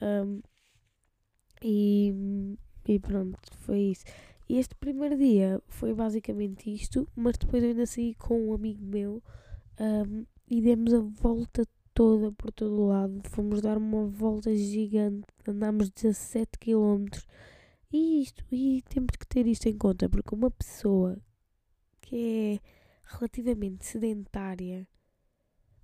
Um, 0.00 0.40
e, 1.62 2.56
e 2.86 2.98
pronto, 2.98 3.38
foi 3.58 3.78
isso. 3.92 4.04
E 4.48 4.58
este 4.58 4.74
primeiro 4.76 5.16
dia 5.16 5.62
foi 5.68 5.92
basicamente 5.92 6.72
isto, 6.72 7.06
mas 7.14 7.36
depois 7.36 7.62
eu 7.62 7.70
ainda 7.70 7.84
saí 7.84 8.14
com 8.14 8.48
um 8.48 8.54
amigo 8.54 8.82
meu 8.82 9.22
um, 9.78 10.24
e 10.48 10.62
demos 10.62 10.94
a 10.94 11.00
volta 11.00 11.66
toda 11.92 12.32
por 12.32 12.50
todo 12.52 12.72
o 12.80 12.86
lado. 12.86 13.20
Fomos 13.28 13.60
dar 13.60 13.76
uma 13.76 14.06
volta 14.06 14.54
gigante, 14.56 15.26
andámos 15.46 15.90
17 15.90 16.58
km. 16.58 17.06
E 17.92 18.22
isto, 18.22 18.44
e 18.50 18.82
temos 18.88 19.16
que 19.18 19.26
ter 19.26 19.46
isto 19.46 19.68
em 19.68 19.76
conta, 19.76 20.08
porque 20.08 20.34
uma 20.34 20.50
pessoa 20.50 21.18
que 22.00 22.60
é 22.62 22.68
relativamente 23.04 23.84
sedentária 23.84 24.86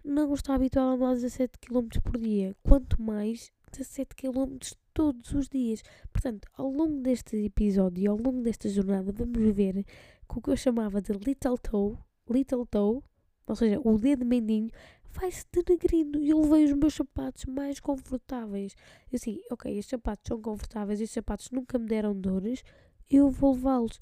não 0.03 0.33
está 0.35 0.55
habituada 0.55 0.91
a 0.91 0.95
andar 0.95 1.15
17 1.15 1.59
km 1.59 1.89
por 2.03 2.19
dia, 2.19 2.55
quanto 2.63 3.01
mais 3.01 3.51
17 3.73 4.15
km 4.15 4.59
todos 4.95 5.33
os 5.33 5.49
dias. 5.49 5.83
Portanto, 6.13 6.49
ao 6.57 6.71
longo 6.71 7.01
deste 7.01 7.37
episódio, 7.37 8.11
ao 8.11 8.17
longo 8.17 8.41
desta 8.41 8.69
jornada, 8.69 9.13
vamos 9.13 9.55
ver 9.55 9.85
que 9.85 10.39
o 10.39 10.41
que 10.41 10.51
eu 10.51 10.57
chamava 10.57 11.03
de 11.03 11.13
Little 11.13 11.59
Toe, 11.59 11.99
Little 12.31 12.65
Toe, 12.65 13.03
ou 13.47 13.57
seja, 13.57 13.81
o 13.85 13.99
dedo 13.99 14.25
mendinho, 14.25 14.71
vai-se 15.11 15.45
denegrindo 15.53 16.19
e 16.23 16.31
eu 16.31 16.41
levei 16.41 16.65
os 16.65 16.73
meus 16.73 16.95
sapatos 16.95 17.45
mais 17.45 17.79
confortáveis. 17.81 18.75
Eu 19.13 19.17
assim, 19.17 19.41
ok, 19.51 19.71
estes 19.73 19.91
sapatos 19.91 20.25
são 20.27 20.41
confortáveis, 20.41 21.01
estes 21.01 21.15
sapatos 21.15 21.51
nunca 21.51 21.79
me 21.79 21.87
deram 21.87 22.15
dores, 22.15 22.63
eu 23.11 23.29
vou 23.31 23.53
levá-los. 23.55 24.01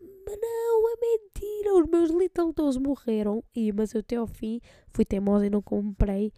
Mas 0.00 0.38
não, 0.40 0.88
é 0.88 0.96
mentira, 1.00 1.74
os 1.74 1.86
meus 1.88 2.10
Little 2.10 2.52
Toes 2.52 2.76
morreram. 2.76 3.44
E, 3.54 3.72
mas 3.72 3.92
eu 3.92 4.00
até 4.00 4.16
ao 4.16 4.26
fim 4.26 4.60
fui 4.92 5.04
teimosa 5.04 5.46
e 5.46 5.50
não 5.50 5.62
comprei 5.62 6.32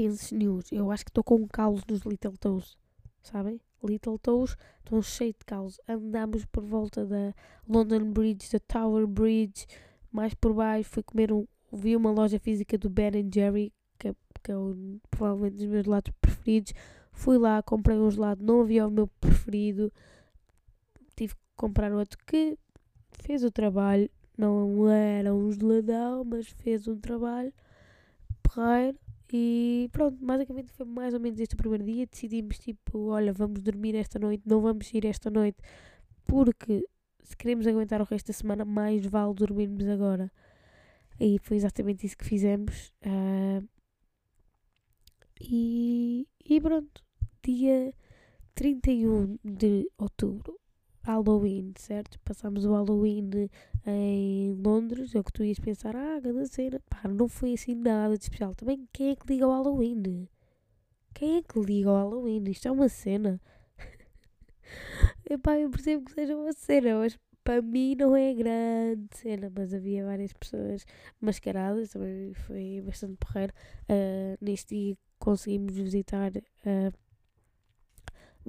pensos 0.00 0.32
news. 0.32 0.72
Eu 0.72 0.90
acho 0.90 1.04
que 1.04 1.10
estou 1.10 1.22
com 1.22 1.46
calos 1.46 1.84
nos 1.86 2.00
Little 2.00 2.36
Toes, 2.38 2.78
sabem? 3.22 3.60
Little 3.84 4.18
Toes 4.18 4.56
estão 4.78 5.02
cheios 5.02 5.34
de 5.38 5.44
calos. 5.44 5.78
Andamos 5.86 6.46
por 6.46 6.64
volta 6.64 7.04
da 7.04 7.34
London 7.68 8.10
Bridge, 8.10 8.50
da 8.50 8.58
Tower 8.60 9.06
Bridge, 9.06 9.66
mais 10.10 10.32
por 10.32 10.54
baixo. 10.54 10.88
Fui 10.88 11.02
comer 11.02 11.32
um. 11.32 11.46
Vi 11.70 11.94
uma 11.94 12.10
loja 12.10 12.38
física 12.40 12.78
do 12.78 12.88
Ben 12.88 13.30
Jerry, 13.32 13.72
que 13.98 14.14
que 14.42 14.50
é 14.52 14.56
um, 14.56 14.98
provavelmente 15.10 15.54
um 15.54 15.58
dos 15.58 15.66
meus 15.66 15.84
gelados 15.84 16.12
preferidos. 16.18 16.72
Fui 17.12 17.36
lá, 17.36 17.62
comprei 17.62 17.98
um 17.98 18.10
gelado, 18.10 18.42
não 18.42 18.62
havia 18.62 18.86
o 18.86 18.90
meu 18.90 19.06
preferido. 19.06 19.92
Tive 21.14 21.34
que 21.34 21.40
comprar 21.54 21.92
outro 21.92 22.18
que 22.26 22.56
fez 23.10 23.44
o 23.44 23.50
trabalho. 23.50 24.10
Não 24.36 24.88
era 24.88 25.34
um 25.34 25.52
geladão, 25.52 26.24
mas 26.24 26.48
fez 26.48 26.88
um 26.88 26.98
trabalho. 26.98 27.52
E 29.32 29.88
pronto, 29.92 30.16
basicamente 30.24 30.72
foi 30.72 30.86
mais 30.86 31.14
ou 31.14 31.20
menos 31.20 31.38
este 31.40 31.54
o 31.54 31.58
primeiro 31.58 31.84
dia. 31.84 32.06
Decidimos 32.06 32.58
tipo, 32.58 33.08
olha, 33.08 33.32
vamos 33.32 33.62
dormir 33.62 33.94
esta 33.94 34.18
noite, 34.18 34.42
não 34.46 34.60
vamos 34.60 34.92
ir 34.92 35.04
esta 35.06 35.30
noite, 35.30 35.58
porque 36.26 36.86
se 37.22 37.36
queremos 37.36 37.66
aguentar 37.66 38.00
o 38.00 38.04
resto 38.04 38.28
da 38.28 38.32
semana, 38.32 38.64
mais 38.64 39.06
vale 39.06 39.34
dormirmos 39.34 39.86
agora. 39.88 40.30
E 41.18 41.38
foi 41.42 41.56
exatamente 41.56 42.06
isso 42.06 42.16
que 42.16 42.24
fizemos. 42.24 42.92
Uh, 43.04 43.66
e, 45.40 46.26
e 46.44 46.60
pronto, 46.60 47.02
dia 47.42 47.94
31 48.54 49.38
de 49.44 49.90
outubro 49.98 50.59
Halloween, 51.02 51.72
certo? 51.76 52.18
Passámos 52.20 52.64
o 52.64 52.72
Halloween 52.72 53.30
em 53.86 54.52
Londres, 54.52 55.14
é 55.14 55.20
o 55.20 55.24
que 55.24 55.32
tu 55.32 55.42
ias 55.42 55.58
pensar, 55.58 55.96
ah, 55.96 56.20
grande 56.20 56.48
cena. 56.48 56.80
Pá, 56.88 57.08
não 57.08 57.28
foi 57.28 57.54
assim 57.54 57.74
nada 57.74 58.16
de 58.16 58.24
especial. 58.24 58.54
Também, 58.54 58.86
quem 58.92 59.10
é 59.10 59.16
que 59.16 59.26
liga 59.26 59.44
ao 59.44 59.52
Halloween? 59.52 60.28
Quem 61.14 61.38
é 61.38 61.42
que 61.42 61.58
liga 61.58 61.90
ao 61.90 61.96
Halloween? 61.96 62.44
Isto 62.50 62.68
é 62.68 62.70
uma 62.70 62.88
cena. 62.88 63.40
Epá, 65.28 65.58
eu 65.58 65.70
percebo 65.70 66.04
que 66.04 66.12
seja 66.12 66.36
uma 66.36 66.52
cena, 66.52 66.98
mas 66.98 67.18
para 67.42 67.62
mim 67.62 67.94
não 67.96 68.14
é 68.14 68.34
grande 68.34 69.08
cena. 69.14 69.50
Mas 69.54 69.72
havia 69.72 70.04
várias 70.04 70.32
pessoas 70.32 70.84
mascaradas, 71.20 71.90
também 71.90 72.34
foi 72.34 72.82
bastante 72.84 73.16
porreiro. 73.16 73.52
Uh, 73.88 74.36
neste 74.40 74.74
dia 74.74 74.96
conseguimos 75.18 75.74
visitar 75.76 76.30
uh, 76.36 76.92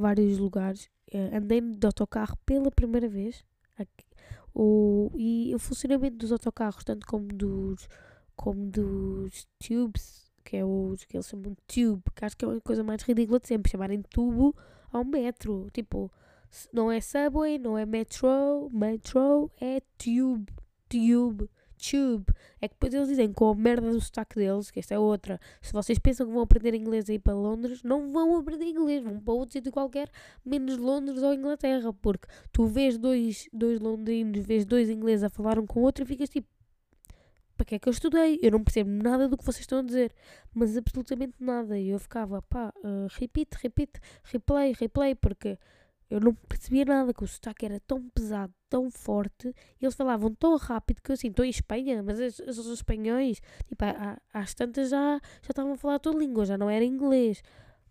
vários 0.02 0.38
lugares 0.38 0.90
uh, 1.14 1.38
andei 1.38 1.62
de 1.62 1.86
autocarro 1.86 2.38
pela 2.46 2.72
primeira 2.72 3.08
vez. 3.08 3.44
Aqui, 3.78 4.06
o, 4.54 5.10
e 5.16 5.54
o 5.56 5.60
funcionamento 5.60 6.18
dos 6.18 6.32
autocarros, 6.32 6.84
tanto 6.84 7.08
como 7.08 7.28
dos, 7.28 7.88
como 8.36 8.66
dos 8.66 9.48
tubes, 9.60 10.30
que 10.44 10.58
é 10.58 10.66
os 10.66 11.06
que 11.06 11.16
eles 11.16 11.28
chamam 11.28 11.52
de 11.52 11.58
tube, 11.68 12.04
que 12.16 12.26
acho 12.26 12.36
que 12.36 12.44
é 12.44 12.48
a 12.50 12.62
coisa 12.62 12.84
mais 12.84 13.02
ridícula 13.04 13.40
de 13.40 13.48
sempre, 13.48 13.72
chamarem 13.72 14.02
tubo 14.02 14.56
ao 14.92 15.06
metro. 15.06 15.68
Tipo, 15.72 16.12
não 16.74 16.92
é 16.92 17.00
subway, 17.00 17.58
não 17.58 17.78
é 17.78 17.86
metro, 17.86 18.70
metro 18.72 19.50
é 19.60 19.82
tube, 19.98 20.52
tube 20.90 21.50
tube. 21.82 22.26
É 22.62 22.68
que 22.68 22.76
depois 22.76 22.94
eles 22.94 23.08
dizem 23.08 23.34
com 23.34 23.50
a 23.50 23.56
merda 23.56 23.92
do 23.92 24.00
sotaque 24.00 24.36
deles, 24.36 24.70
que 24.70 24.80
esta 24.80 24.94
é 24.94 25.00
outra. 25.00 25.40
Se 25.62 25.74
vocês 25.74 25.98
pensam 25.98 26.28
que 26.28 26.34
vão 26.34 26.44
aprender 26.44 26.74
inglês 26.76 27.10
aí 27.10 27.18
para 27.18 27.34
Londres, 27.34 27.82
não 27.84 28.12
vão 28.12 28.38
aprender 28.38 28.66
inglês, 28.66 29.04
vão 29.04 29.20
para 29.20 29.34
outro 29.34 29.54
sítio 29.54 29.72
qualquer, 29.72 30.10
menos 30.46 30.78
Londres 30.78 31.24
ou 31.24 31.34
Inglaterra, 31.34 31.92
porque 31.94 32.28
tu 32.52 32.68
vês 32.68 32.98
dois, 32.98 33.50
dois 33.52 33.80
londrinos, 33.80 34.46
vês 34.46 34.66
dois 34.66 34.90
ingleses 34.90 35.24
a 35.24 35.30
falar 35.30 35.58
um 35.58 35.66
com 35.66 35.80
o 35.82 35.84
outro 35.84 36.04
e 36.04 36.08
ficas 36.08 36.30
tipo. 36.30 36.48
Para 37.58 37.66
que 37.66 37.76
é 37.76 37.80
que 37.80 37.88
eu 37.88 37.92
estudei? 37.92 38.40
Eu 38.42 38.52
não 38.52 38.64
percebo 38.64 38.90
nada 38.90 39.28
do 39.28 39.38
que 39.38 39.46
vocês 39.46 39.62
estão 39.62 39.80
a 39.80 39.84
dizer, 39.84 40.12
mas 40.52 40.76
absolutamente 40.76 41.36
nada. 41.40 41.78
E 41.78 41.90
eu 41.90 42.00
ficava, 42.00 42.42
pá, 42.42 42.74
uh, 42.78 43.08
repeat, 43.20 43.50
repeat, 43.62 44.00
replay, 44.24 44.74
replay, 44.80 45.14
porque 45.14 45.60
eu 46.12 46.20
não 46.20 46.34
percebia 46.34 46.84
nada, 46.84 47.14
que 47.14 47.24
o 47.24 47.28
sotaque 47.28 47.66
era 47.66 47.80
tão 47.80 48.10
pesado, 48.10 48.54
tão 48.72 48.90
forte, 48.90 49.54
eles 49.82 49.94
falavam 49.94 50.34
tão 50.34 50.56
rápido 50.56 51.02
que 51.02 51.12
eu 51.12 51.14
assim, 51.14 51.28
estou 51.28 51.44
em 51.44 51.50
Espanha, 51.50 52.02
mas 52.02 52.20
os, 52.40 52.58
os 52.58 52.74
espanhóis, 52.76 53.42
tipo, 53.68 53.84
às 54.34 54.54
tantas 54.54 54.90
já, 54.90 55.20
já 55.42 55.50
estavam 55.50 55.74
a 55.74 55.78
falar 55.78 55.96
a 55.96 56.00
tua 56.00 56.16
língua, 56.16 56.46
já 56.46 56.58
não 56.58 56.70
era 56.70 56.86
inglês. 56.86 57.44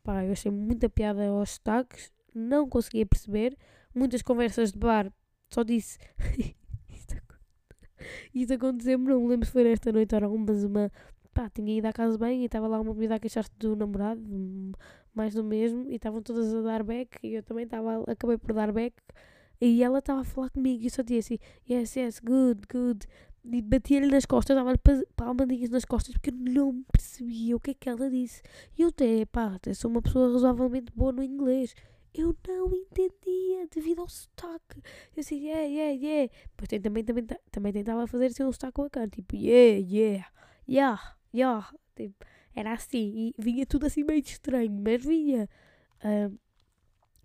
Pá, 0.03 0.25
eu 0.25 0.33
achei 0.33 0.51
muita 0.51 0.89
piada 0.89 1.29
aos 1.29 1.51
sotaques, 1.51 2.11
não 2.35 2.67
conseguia 2.67 3.05
perceber. 3.05 3.55
Muitas 3.95 4.23
conversas 4.23 4.73
de 4.73 4.79
bar, 4.79 5.13
só 5.51 5.63
disse. 5.63 5.99
Isto 8.35 8.55
aconteceu-me, 8.55 9.07
não 9.07 9.21
me 9.21 9.29
lembro 9.29 9.45
se 9.45 9.53
foi 9.53 9.71
esta 9.71 9.93
noite 9.93 10.15
ou 10.15 10.21
não, 10.23 10.39
mas 10.39 10.65
uma. 10.65 10.91
Pá, 11.35 11.51
tinha 11.51 11.77
ido 11.77 11.87
à 11.87 11.93
casa 11.93 12.17
bem 12.17 12.43
e 12.43 12.47
estava 12.47 12.67
lá 12.67 12.81
uma 12.81 12.95
menina 12.95 13.17
a 13.17 13.21
queixar-se 13.21 13.51
do 13.59 13.77
namorado, 13.77 14.23
mais 15.15 15.35
do 15.35 15.45
mesmo, 15.45 15.91
e 15.91 15.97
estavam 15.97 16.23
todas 16.23 16.55
a 16.55 16.63
dar 16.63 16.83
back, 16.83 17.19
e 17.23 17.35
eu 17.35 17.43
também 17.43 17.65
estava, 17.65 18.03
acabei 18.11 18.39
por 18.39 18.55
dar 18.55 18.73
back, 18.73 18.97
e 19.61 19.83
ela 19.83 19.99
estava 19.99 20.21
a 20.21 20.25
falar 20.25 20.51
comigo, 20.51 20.85
e 20.85 20.91
só 20.91 21.03
disse 21.03 21.35
assim, 21.35 21.39
yes, 21.69 21.97
yes, 21.97 22.21
good, 22.21 22.63
good, 22.73 23.07
e 23.45 23.63
batia-lhe 23.63 24.07
nas 24.07 24.27
costas, 24.27 24.57
dava-lhe 24.57 24.79
palmadinhas 25.17 25.71
nas 25.71 25.85
costas, 25.85 26.13
porque 26.15 26.31
eu 26.31 26.35
não 26.35 26.83
percebia 26.93 27.57
o 27.57 27.61
que 27.61 27.71
é 27.71 27.75
que 27.75 27.89
ela 27.89 28.11
disse. 28.11 28.43
E 28.79 28.83
eu 28.83 28.89
até, 28.89 29.25
pá, 29.27 29.55
até 29.55 29.73
sou 29.75 29.91
uma 29.91 30.03
pessoa 30.03 30.33
razoavelmente 30.33 30.93
boa 30.95 31.13
no 31.13 31.23
inglês, 31.23 31.75
eu 32.13 32.37
não 32.47 32.75
entendia 32.75 33.67
devido 33.73 34.01
ao 34.01 34.09
sotaque. 34.09 34.83
Eu 35.17 35.21
assim, 35.21 35.47
yeah, 35.47 35.63
yeah, 35.63 35.93
yeah. 35.93 36.33
Depois 36.57 36.83
também, 36.83 37.05
também, 37.05 37.27
também 37.51 37.73
tentava 37.73 38.07
fazer 38.07 38.27
assim 38.27 38.45
um 38.45 38.53
sotaque 38.53 38.81
bacana, 38.83 39.09
tipo, 39.09 39.37
yeah, 39.37 39.79
yeah, 39.89 40.27
yeah, 40.69 41.17
yeah. 41.33 41.71
Tipo, 41.95 42.25
era 42.55 42.73
assim, 42.73 43.33
e 43.39 43.43
vinha 43.43 43.65
tudo 43.65 43.87
assim 43.87 44.05
meio 44.05 44.21
estranho, 44.21 44.71
mas 44.71 45.05
vinha. 45.05 45.49
Uh, 46.05 46.39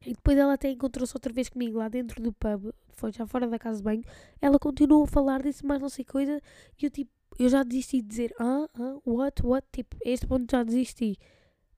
e 0.05 0.13
depois 0.13 0.37
ela 0.37 0.53
até 0.53 0.69
encontrou-se 0.69 1.15
outra 1.15 1.33
vez 1.33 1.49
comigo 1.49 1.77
lá 1.79 1.89
dentro 1.89 2.21
do 2.21 2.31
pub, 2.31 2.71
foi 2.93 3.11
já 3.11 3.25
fora 3.25 3.47
da 3.47 3.57
casa 3.57 3.77
de 3.77 3.83
banho. 3.83 4.03
Ela 4.41 4.59
continuou 4.59 5.03
a 5.03 5.07
falar, 5.07 5.41
disse 5.41 5.65
mais 5.65 5.81
não 5.81 5.89
sei 5.89 6.05
coisa, 6.05 6.41
e 6.79 6.85
eu 6.85 6.91
tipo, 6.91 7.11
eu 7.37 7.49
já 7.49 7.63
desisti 7.63 8.01
de 8.01 8.07
dizer, 8.07 8.35
ah, 8.39 8.69
ah, 8.75 8.97
what, 9.05 9.45
what, 9.45 9.67
tipo, 9.71 9.97
a 10.05 10.09
este 10.09 10.27
ponto 10.27 10.49
já 10.49 10.63
desisti. 10.63 11.17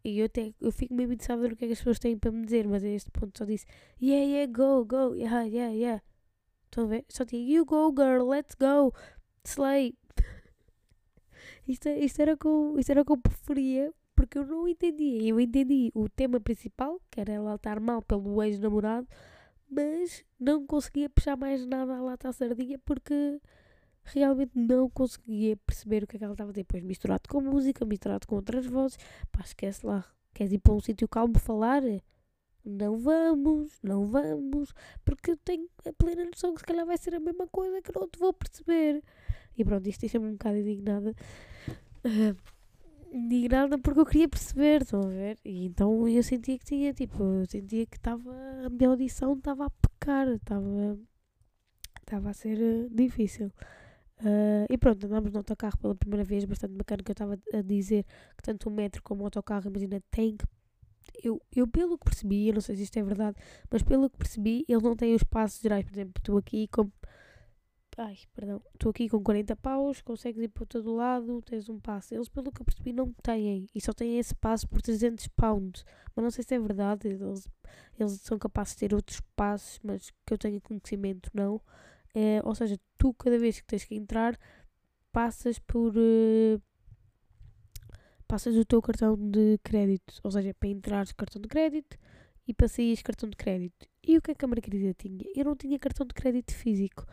E 0.04 0.20
eu, 0.20 0.26
até, 0.26 0.54
eu 0.62 0.72
fico 0.72 0.94
meio 0.94 1.12
interessada 1.12 1.48
no 1.48 1.56
que 1.56 1.66
é 1.66 1.68
que 1.68 1.74
as 1.74 1.80
pessoas 1.80 2.00
têm 2.00 2.18
para 2.18 2.32
me 2.32 2.46
dizer, 2.46 2.68
mas 2.68 2.84
a 2.84 2.88
este 2.88 3.10
ponto 3.12 3.38
só 3.38 3.46
disse, 3.46 3.66
yeah, 4.02 4.26
yeah, 4.26 4.52
go, 4.52 4.86
go, 4.86 5.16
yeah, 5.16 5.44
yeah, 5.44 5.74
yeah. 5.74 6.04
Estão 6.66 6.86
a 6.86 6.88
ver? 6.88 7.06
Só 7.10 7.26
tinha, 7.26 7.42
you 7.42 7.66
go, 7.66 7.92
girl, 7.92 8.28
let's 8.28 8.56
go, 8.56 8.94
slay. 9.44 9.96
isto, 11.68 11.90
isto, 11.90 12.22
era 12.22 12.38
com, 12.38 12.78
isto 12.78 12.92
era 12.92 13.02
o 13.02 13.06
que 13.06 13.18
preferia, 13.18 13.94
porque 14.18 14.40
eu 14.40 14.46
não 14.48 14.68
entendia. 14.68 15.30
Eu 15.30 15.40
entendi 15.40 15.92
o 15.94 16.10
tema 16.10 16.40
principal, 16.40 17.00
que 17.12 17.22
era 17.22 17.32
ela 17.32 17.54
estar 17.54 17.80
mal 17.80 18.02
pelo 18.02 18.42
ex-namorado, 18.44 19.08
mas 19.70 20.26
não 20.40 20.66
conseguia 20.66 21.08
puxar 21.08 21.38
mais 21.38 21.66
nada 21.68 21.96
à 21.96 22.02
lata 22.02 22.30
à 22.30 22.34
sardinha 22.34 22.80
porque 22.80 23.40
realmente 24.04 24.54
não 24.56 24.90
conseguia 24.90 25.56
perceber 25.58 26.04
o 26.04 26.08
que 26.08 26.16
é 26.16 26.20
que 26.20 26.26
ela 26.26 26.34
estava 26.34 26.50
a 26.50 26.52
dizer. 26.52 26.64
Depois 26.64 26.84
misturado 26.84 27.30
com 27.30 27.40
música, 27.40 27.86
misturado 27.86 28.26
com 28.28 28.36
outras 28.36 28.66
vozes, 28.66 28.98
pá, 29.32 29.42
esquece 29.42 29.86
lá. 29.86 30.04
Queres 30.34 30.52
ir 30.52 30.60
para 30.60 30.74
um 30.74 30.80
sítio 30.80 31.08
calmo 31.08 31.38
falar? 31.38 31.84
Não 32.66 32.98
vamos, 32.98 33.80
não 33.84 34.08
vamos, 34.08 34.74
porque 35.06 35.32
eu 35.32 35.38
tenho 35.38 35.70
a 35.86 35.94
plena 35.94 36.26
noção 36.26 36.54
que 36.56 36.62
se 36.62 36.66
calhar 36.66 36.86
vai 36.86 36.98
ser 36.98 37.14
a 37.14 37.20
mesma 37.20 37.48
coisa 37.48 37.82
que 37.84 37.92
não 37.96 38.10
te 38.10 38.18
vou 38.18 38.34
perceber. 38.34 39.04
E 39.56 39.64
pronto, 39.64 39.88
isto 39.88 40.02
deixa-me 40.02 40.26
um 40.26 40.32
bocado 40.32 40.58
indignada. 40.58 41.16
Uh, 42.04 42.57
indignada 43.18 43.78
porque 43.78 44.00
eu 44.00 44.06
queria 44.06 44.30
perceber, 44.30 44.82
estão 44.82 45.02
a 45.02 45.08
ver? 45.08 45.38
E 45.44 45.66
então 45.66 46.08
eu 46.08 46.24
sentia 46.24 46.58
que 46.58 46.66
tinha, 46.66 46.94
tipo, 46.94 47.24
eu 47.24 47.46
sentia 47.46 47.86
que 47.86 47.98
estava, 47.98 48.32
a 48.66 48.70
minha 48.70 48.90
audição 48.90 49.34
estava 49.34 49.66
a 49.66 49.70
pecar, 49.70 50.28
estava, 50.30 51.00
estava 52.00 52.30
a 52.30 52.34
ser 52.34 52.58
uh, 52.60 52.90
difícil. 52.90 53.52
Uh, 54.20 54.66
e 54.70 54.78
pronto, 54.78 55.06
andámos 55.06 55.32
no 55.32 55.40
autocarro 55.40 55.78
pela 55.78 55.94
primeira 55.96 56.24
vez, 56.24 56.44
bastante 56.46 56.74
bacana, 56.74 57.04
que 57.04 57.12
eu 57.12 57.14
estava 57.14 57.38
a 57.54 57.62
dizer 57.62 58.04
que 58.36 58.44
tanto 58.44 58.70
o 58.70 58.72
metro 58.72 59.02
como 59.04 59.22
o 59.22 59.26
autocarro, 59.26 59.70
imagina, 59.70 60.02
tem 60.10 60.36
que. 60.36 60.46
Eu, 61.24 61.42
eu, 61.56 61.68
pelo 61.68 61.98
que 61.98 62.06
percebi, 62.06 62.48
eu 62.48 62.54
não 62.56 62.62
sei 62.62 62.76
se 62.76 62.84
isto 62.84 62.98
é 62.98 63.04
verdade, 63.04 63.38
mas 63.72 63.82
pelo 63.82 64.10
que 64.10 64.18
percebi, 64.18 64.66
eles 64.68 64.84
não 64.84 64.96
têm 64.96 65.16
os 65.16 65.24
passos 65.24 65.62
gerais. 65.62 65.86
Por 65.86 65.94
exemplo, 65.94 66.14
estou 66.18 66.38
aqui 66.38 66.68
com. 66.68 66.92
Ai, 68.00 68.16
perdão. 68.36 68.62
Estou 68.76 68.92
aqui 68.92 69.10
com 69.10 69.24
40 69.24 69.56
paus, 69.56 70.02
consegues 70.04 70.44
ir 70.44 70.50
para 70.50 70.68
todo 70.68 70.94
lado, 70.94 71.42
tens 71.42 71.68
um 71.68 71.80
passo. 71.80 72.14
Eles, 72.14 72.30
pelo 72.30 72.52
que 72.52 72.62
eu 72.62 72.66
percebi, 72.66 72.94
não 72.94 73.12
têm. 73.24 73.68
E 73.74 73.82
só 73.82 73.92
têm 73.92 74.20
esse 74.20 74.36
passo 74.36 74.68
por 74.68 74.84
300 74.84 75.28
pounds. 75.30 75.84
Mas 76.16 76.24
não 76.24 76.30
sei 76.30 76.44
se 76.44 76.54
é 76.54 76.60
verdade. 76.60 77.08
Eles, 77.08 77.50
eles 78.00 78.22
são 78.22 78.38
capazes 78.38 78.74
de 78.74 78.80
ter 78.82 78.94
outros 78.94 79.20
passos, 79.36 79.80
mas 79.84 80.12
que 80.24 80.32
eu 80.34 80.38
tenha 80.38 80.62
conhecimento, 80.62 81.32
não. 81.34 81.60
É, 82.14 82.40
ou 82.44 82.54
seja, 82.54 82.78
tu 83.00 83.14
cada 83.16 83.38
vez 83.40 83.60
que 83.60 83.66
tens 83.66 83.84
que 83.84 83.96
entrar 83.96 84.38
passas 85.12 85.58
por 85.58 85.94
uh, 85.98 86.62
passas 88.28 88.56
o 88.56 88.66
teu 88.66 88.82
cartão 88.82 89.16
de 89.18 89.58
crédito, 89.64 90.20
ou 90.24 90.30
seja, 90.30 90.54
para 90.54 90.70
entrar 90.70 91.08
cartão 91.16 91.42
de 91.42 91.48
crédito 91.48 91.98
e 92.48 92.54
para 92.54 92.68
sair 92.68 93.02
cartão 93.02 93.28
de 93.30 93.36
crédito. 93.36 93.88
E 94.06 94.18
o 94.18 94.22
que 94.22 94.32
é 94.32 94.36
que 94.36 94.46
a 94.46 94.48
Margarida 94.48 94.94
tinha? 94.94 95.26
Eu 95.36 95.46
não 95.46 95.56
tinha 95.56 95.80
cartão 95.80 96.06
de 96.06 96.14
crédito 96.14 96.54
físico. 96.54 97.06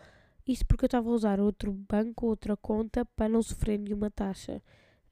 Isto 0.47 0.67
porque 0.67 0.85
eu 0.85 0.89
estava 0.89 1.09
a 1.09 1.13
usar 1.13 1.41
outro 1.41 1.73
banco, 1.73 2.27
outra 2.27 2.57
conta, 2.57 3.05
para 3.05 3.29
não 3.29 3.43
sofrer 3.43 3.79
nenhuma 3.79 4.11
taxa 4.11 4.63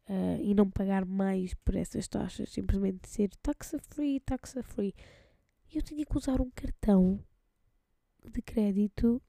uh, 0.08 0.42
e 0.42 0.54
não 0.54 0.70
pagar 0.70 1.04
mais 1.06 1.54
por 1.54 1.74
essas 1.74 2.06
taxas, 2.06 2.50
simplesmente 2.50 3.08
ser 3.08 3.30
taxa 3.36 3.78
free, 3.78 4.20
taxa 4.20 4.62
free. 4.62 4.94
E 5.72 5.78
eu 5.78 5.82
tinha 5.82 6.04
que 6.04 6.16
usar 6.16 6.40
um 6.40 6.50
cartão 6.50 7.18
de 8.30 8.42
crédito 8.42 9.22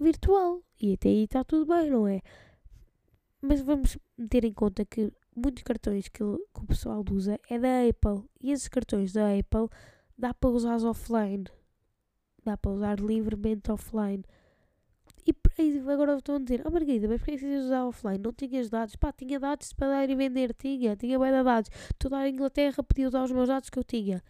virtual. 0.00 0.62
E 0.80 0.94
até 0.94 1.08
aí 1.08 1.24
está 1.24 1.44
tudo 1.44 1.66
bem, 1.66 1.90
não 1.90 2.08
é? 2.08 2.20
Mas 3.40 3.60
vamos 3.60 3.98
ter 4.28 4.44
em 4.44 4.52
conta 4.52 4.84
que 4.84 5.12
muitos 5.34 5.62
cartões 5.62 6.08
que, 6.08 6.18
que 6.18 6.60
o 6.60 6.66
pessoal 6.66 7.04
usa 7.10 7.38
é 7.48 7.58
da 7.58 7.82
Apple. 7.88 8.28
E 8.40 8.50
esses 8.50 8.68
cartões 8.68 9.12
da 9.12 9.28
Apple 9.28 9.68
dá 10.18 10.34
para 10.34 10.50
usar 10.50 10.76
offline. 10.84 11.44
Dá 12.44 12.56
para 12.56 12.72
usar 12.72 12.98
livremente 12.98 13.70
offline. 13.70 14.24
E 15.56 15.78
agora 15.88 16.16
estão 16.16 16.36
a 16.36 16.38
dizer, 16.40 16.62
oh 16.66 16.70
Margarida, 16.70 17.06
mas 17.06 17.18
porquê 17.18 17.32
é 17.32 17.34
que 17.36 17.40
precisas 17.40 17.66
usar 17.66 17.86
offline? 17.86 18.18
Não 18.18 18.32
tinhas 18.32 18.68
dados? 18.68 18.96
Pá, 18.96 19.12
tinha 19.12 19.38
dados 19.38 19.72
para 19.72 19.88
dar 19.88 20.10
e 20.10 20.14
vender, 20.16 20.52
tinha, 20.52 20.96
tinha 20.96 21.16
bem 21.18 21.30
dados. 21.30 21.70
Toda 21.96 22.16
a 22.18 22.28
Inglaterra 22.28 22.82
podia 22.82 23.06
usar 23.06 23.22
os 23.22 23.30
meus 23.30 23.48
dados 23.48 23.70
que 23.70 23.78
eu 23.78 23.84
tinha. 23.84 24.22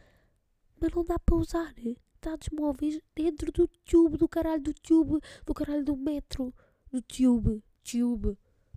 Mas 0.79 0.93
não 0.93 1.03
dá 1.03 1.19
para 1.19 1.35
usar 1.35 1.73
dados 2.21 2.49
móveis 2.51 3.01
dentro 3.15 3.51
do 3.53 3.67
tube, 3.87 4.19
do 4.19 4.29
caralho 4.29 4.63
do 4.63 4.75
tube, 4.75 5.19
do 5.47 5.55
caralho 5.55 5.85
do 5.85 5.97
metro, 5.97 6.55
do 6.93 7.01
tube, 7.01 7.63
tube. 7.83 8.37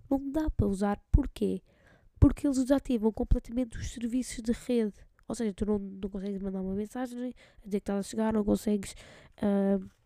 Não 0.10 0.32
dá 0.32 0.50
para 0.50 0.68
usar. 0.68 1.02
Porquê? 1.12 1.62
Porque 2.18 2.48
eles 2.48 2.58
desativam 2.58 3.12
completamente 3.12 3.78
os 3.78 3.92
serviços 3.92 4.42
de 4.42 4.54
rede. 4.54 4.94
Ou 5.28 5.36
seja, 5.36 5.54
tu 5.54 5.66
não, 5.66 5.78
não 5.78 6.10
consegues 6.10 6.42
mandar 6.42 6.62
uma 6.62 6.74
mensagem 6.74 7.20
a 7.20 7.66
dizer 7.66 7.72
que 7.72 7.76
estás 7.78 8.00
a 8.00 8.10
chegar, 8.10 8.32
não 8.32 8.46
consegues. 8.46 8.96
Uh, 9.38 9.97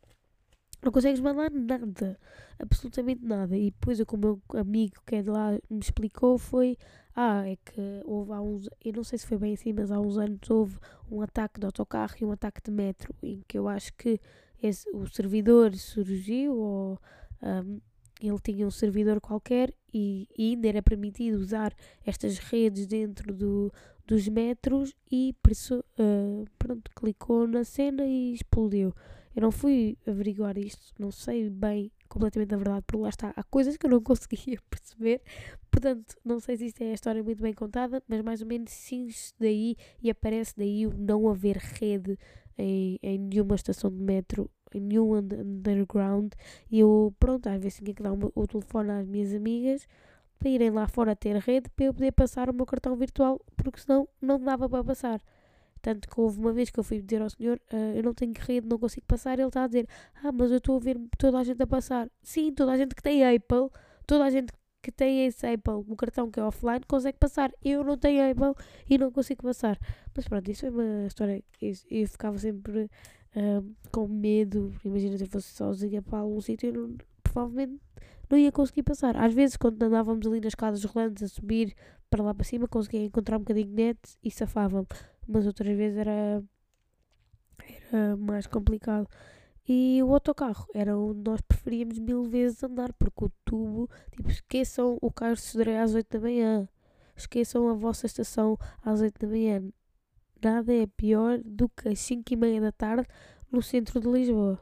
não 0.82 0.92
consegues 0.92 1.20
mandar 1.20 1.52
nada, 1.52 2.20
absolutamente 2.60 3.24
nada. 3.24 3.56
E 3.58 3.72
depois, 3.72 4.00
o 4.00 4.06
que 4.06 4.16
o 4.16 4.18
meu 4.18 4.42
amigo 4.56 5.02
que 5.06 5.16
é 5.16 5.22
de 5.22 5.30
lá 5.30 5.52
me 5.70 5.80
explicou 5.80 6.38
foi: 6.38 6.78
ah, 7.16 7.48
é 7.48 7.56
que 7.56 8.02
houve 8.06 8.32
há 8.34 8.42
uns. 8.42 8.68
Eu 8.84 8.94
não 8.94 9.04
sei 9.04 9.20
se 9.20 9.28
foi 9.28 9.38
bem 9.38 9.54
assim, 9.54 9.74
mas 9.74 9.92
há 9.92 10.00
uns 10.00 10.18
anos 10.18 10.50
houve 10.50 10.78
um 11.10 11.22
ataque 11.22 11.60
de 11.60 11.66
autocarro 11.66 12.16
e 12.20 12.26
um 12.26 12.32
ataque 12.32 12.62
de 12.64 12.72
metro, 12.72 13.14
em 13.22 13.42
que 13.48 13.58
eu 13.58 13.68
acho 13.68 13.94
que 13.96 14.20
esse, 14.62 14.90
o 14.92 15.08
servidor 15.08 15.76
surgiu 15.76 16.56
ou. 16.58 17.00
Um, 17.42 17.80
ele 18.22 18.40
tinha 18.40 18.68
um 18.68 18.72
servidor 18.72 19.20
qualquer 19.20 19.74
e, 19.92 20.28
e, 20.38 20.52
ainda 20.52 20.68
era 20.68 20.84
permitido 20.84 21.40
usar 21.40 21.74
estas 22.06 22.38
redes 22.38 22.86
dentro 22.86 23.34
do, 23.34 23.74
dos 24.06 24.28
metros 24.28 24.94
e 25.12 25.36
uh, 25.72 26.46
pronto, 26.60 26.92
clicou 26.96 27.48
na 27.48 27.64
cena 27.64 28.06
e 28.06 28.34
explodiu. 28.34 28.94
Eu 29.36 29.42
não 29.42 29.52
fui 29.52 29.98
averiguar 30.06 30.58
isto, 30.58 30.94
não 31.00 31.12
sei 31.12 31.50
bem 31.50 31.92
completamente 32.10 32.54
a 32.54 32.58
verdade, 32.58 32.84
porque 32.86 33.02
lá 33.02 33.10
está, 33.10 33.34
há 33.36 33.44
coisas 33.44 33.78
que 33.78 33.86
eu 33.86 33.90
não 33.90 34.02
conseguia 34.04 34.60
perceber, 34.70 35.22
portanto, 35.70 36.16
não 36.26 36.40
sei 36.40 36.58
se 36.58 36.66
isto 36.66 36.82
é 36.82 36.92
a 36.92 36.94
história 36.94 37.24
muito 37.24 37.42
bem 37.42 37.54
contada, 37.54 38.04
mas 38.08 38.22
mais 38.22 38.42
ou 38.42 38.48
menos 38.48 38.72
cinge 38.72 39.34
daí 39.40 39.78
e 40.02 40.10
aparece 40.10 40.54
daí 40.58 40.86
o 40.86 40.94
não 40.94 41.30
haver 41.30 41.58
rede 41.58 42.18
em, 42.58 43.00
em 43.02 43.18
nenhuma 43.18 43.56
estação 43.56 43.90
de 43.90 44.04
metro, 44.04 44.50
em 44.74 44.82
nenhum 44.82 45.16
underground, 45.16 46.34
e 46.70 46.80
eu, 46.80 47.14
pronto, 47.20 47.48
às 47.48 47.62
vezes 47.62 47.78
tinha 47.78 47.94
que 47.94 48.04
dar 48.04 48.14
o, 48.14 48.32
o 48.36 48.48
telefone 48.48 48.92
às 48.92 49.08
minhas 49.08 49.34
amigas 49.34 49.88
para 50.38 50.50
irem 50.50 50.72
lá 50.72 50.88
fora 50.88 51.16
ter 51.16 51.36
rede 51.38 51.70
para 51.70 51.86
eu 51.86 51.94
poder 51.94 52.12
passar 52.12 52.50
o 52.50 52.54
meu 52.54 52.66
cartão 52.66 52.96
virtual, 52.96 53.40
porque 53.56 53.80
senão 53.80 54.08
não 54.20 54.40
dava 54.40 54.68
para 54.68 54.84
passar. 54.84 55.22
Tanto 55.82 56.08
que 56.08 56.20
houve 56.20 56.40
uma 56.40 56.54
vez 56.54 56.70
que 56.70 56.80
eu 56.80 56.84
fui 56.84 57.02
dizer 57.02 57.22
ao 57.22 57.30
senhor, 57.30 57.60
uh, 57.74 57.96
eu 57.96 58.04
não 58.04 58.14
tenho 58.14 58.34
rede, 58.40 58.68
não 58.68 58.78
consigo 58.78 59.06
passar, 59.08 59.40
ele 59.40 59.48
está 59.48 59.64
a 59.64 59.68
dizer, 59.68 59.88
ah, 60.24 60.32
mas 60.32 60.52
eu 60.52 60.58
estou 60.58 60.78
a 60.78 60.80
ver 60.80 61.00
toda 61.18 61.40
a 61.40 61.44
gente 61.44 61.62
a 61.62 61.68
passar. 61.68 62.10
Sim, 62.22 62.54
toda 62.54 62.72
a 62.72 62.78
gente 62.78 62.94
que 62.94 63.02
tem 63.02 63.24
Apple, 63.24 63.70
toda 64.06 64.26
a 64.26 64.30
gente 64.30 64.54
que 64.82 64.92
tem 64.92 65.26
esse 65.26 65.46
Apple, 65.46 65.74
o 65.88 65.96
cartão 65.96 66.30
que 66.30 66.40
é 66.40 66.44
offline, 66.44 66.82
consegue 66.88 67.18
passar. 67.18 67.52
Eu 67.64 67.84
não 67.84 67.98
tenho 67.98 68.32
Apple 68.32 68.64
e 68.90 68.98
não 68.98 69.12
consigo 69.12 69.44
passar. 69.44 69.80
Mas 70.16 70.28
pronto, 70.28 70.50
isso 70.50 70.66
é 70.66 70.70
uma 70.70 71.06
história. 71.06 71.44
Eu, 71.62 71.74
eu 71.90 72.08
ficava 72.08 72.38
sempre 72.38 72.90
uh, 73.36 73.76
com 73.92 74.08
medo. 74.08 74.74
Imagina 74.84 75.18
se 75.18 75.24
eu 75.24 75.30
fosse 75.30 75.52
sozinha 75.54 76.02
para 76.02 76.20
algum 76.20 76.42
sítio, 76.42 76.70
eu 76.70 76.74
não, 76.74 76.98
provavelmente 77.24 77.80
não 78.30 78.38
ia 78.38 78.52
conseguir 78.52 78.84
passar. 78.84 79.16
Às 79.16 79.34
vezes, 79.34 79.58
quando 79.58 79.82
andávamos 79.84 80.26
ali 80.26 80.42
nas 80.42 80.56
casas 80.56 80.84
rolantes 80.84 81.24
a 81.24 81.28
subir 81.28 81.76
para 82.10 82.24
lá 82.24 82.34
para 82.34 82.44
cima, 82.44 82.68
conseguia 82.68 83.06
encontrar 83.06 83.38
um 83.38 83.42
bocadinho 83.42 83.68
de 83.68 83.74
net 83.74 84.00
e 84.24 84.32
safava-me 84.32 84.88
mas 85.28 85.46
outras 85.46 85.76
vezes 85.76 85.98
era, 85.98 86.44
era 87.92 88.18
mais 88.18 88.48
complicado. 88.48 89.08
E 89.68 90.02
o 90.04 90.14
autocarro 90.14 90.68
era 90.74 90.98
onde 90.98 91.22
nós 91.30 91.42
preferíamos 91.42 92.00
mil 92.00 92.24
vezes 92.24 92.64
andar, 92.64 92.92
porque 92.94 93.26
o 93.26 93.32
tubo, 93.46 93.90
tipo, 94.12 94.30
esqueçam 94.30 94.98
o 95.02 95.12
carro 95.12 95.36
de 95.36 95.42
Sodré 95.42 95.80
às 95.80 95.94
8 95.94 96.10
da 96.10 96.20
manhã, 96.20 96.68
esqueçam 97.16 97.70
a 97.70 97.74
vossa 97.74 98.06
estação 98.06 98.58
às 98.84 99.02
8 99.02 99.20
da 99.20 99.28
manhã. 99.28 99.64
Nada 100.44 100.74
é 100.74 100.88
pior 100.88 101.40
do 101.46 101.70
que 101.70 101.90
às 101.90 102.00
5 102.00 102.34
e 102.34 102.36
meia 102.36 102.60
da 102.60 102.72
tarde 102.72 103.08
no 103.52 103.62
centro 103.62 104.00
de 104.00 104.08
Lisboa. 104.08 104.60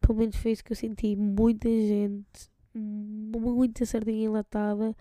Pelo 0.00 0.18
menos 0.18 0.36
foi 0.36 0.52
isso 0.52 0.62
que 0.62 0.72
eu 0.72 0.76
senti. 0.76 1.16
Muita 1.16 1.68
gente, 1.68 2.50
muita 2.74 3.86
sardinha 3.86 4.26
enlatada 4.26 4.94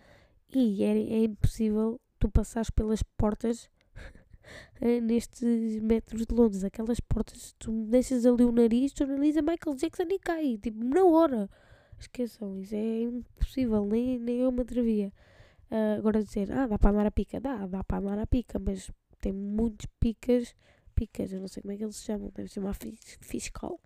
e 0.55 0.83
é, 0.83 0.97
é 0.97 1.23
impossível 1.25 1.99
tu 2.17 2.29
passares 2.29 2.69
pelas 2.69 3.03
portas 3.03 3.69
nestes 5.01 5.79
metros 5.79 6.25
de 6.25 6.33
Londres. 6.33 6.63
Aquelas 6.63 6.99
portas, 6.99 7.53
tu 7.59 7.85
deixas 7.85 8.25
ali 8.25 8.43
o 8.43 8.51
nariz, 8.51 8.93
tu 8.93 9.03
analisa 9.03 9.41
Michael 9.41 9.75
Jackson 9.75 10.03
e 10.03 10.19
cai, 10.19 10.57
tipo, 10.57 10.83
na 10.83 11.03
hora. 11.03 11.49
Esqueçam, 11.99 12.59
isso 12.59 12.75
é 12.75 13.01
impossível, 13.01 13.85
nem, 13.85 14.19
nem 14.19 14.39
eu 14.39 14.51
me 14.51 14.61
atrevia. 14.61 15.11
Uh, 15.71 15.97
agora 15.97 16.23
dizer, 16.23 16.51
ah, 16.51 16.67
dá 16.67 16.77
para 16.77 16.91
andar 16.91 17.05
a 17.07 17.11
pica, 17.11 17.39
dá, 17.39 17.65
dá 17.65 17.83
para 17.83 17.97
andar 17.97 18.19
a 18.19 18.27
pica, 18.27 18.59
mas 18.59 18.91
tem 19.19 19.31
muitos 19.31 19.87
picas, 19.99 20.53
picas, 20.93 21.31
eu 21.31 21.39
não 21.39 21.47
sei 21.47 21.61
como 21.61 21.73
é 21.73 21.77
que 21.77 21.83
eles 21.83 22.03
chamam, 22.03 22.29
deve 22.35 22.49
ser 22.49 22.59
uma 22.59 22.73
fiscal, 22.73 23.79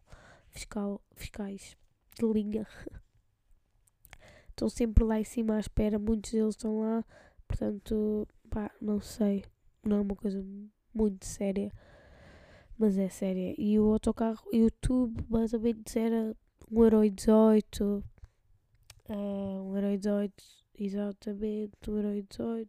fiscal, 0.50 1.02
fiscais 1.16 1.78
de 2.20 2.26
linha. 2.26 2.68
Estão 4.50 4.68
sempre 4.68 5.04
lá 5.04 5.20
em 5.20 5.24
cima 5.24 5.56
à 5.56 5.60
espera, 5.60 6.00
muitos 6.00 6.32
deles 6.32 6.56
estão 6.56 6.80
lá, 6.80 7.06
portanto, 7.48 8.28
pá, 8.50 8.72
não 8.82 9.00
sei, 9.00 9.46
não 9.88 9.98
é 9.98 10.02
uma 10.02 10.16
coisa 10.16 10.44
muito 10.94 11.26
séria, 11.26 11.72
mas 12.78 12.98
é 12.98 13.10
séria. 13.10 13.56
E 13.58 13.80
o 13.80 13.92
autocarro, 13.92 14.44
YouTube, 14.54 15.26
mais 15.30 15.54
ou 15.54 15.60
menos 15.60 15.96
era 15.96 16.36
1,18€, 16.72 18.04
uh, 19.10 19.74
1,18€, 19.74 20.32
exatamente, 20.80 21.72
1,18€, 21.88 22.68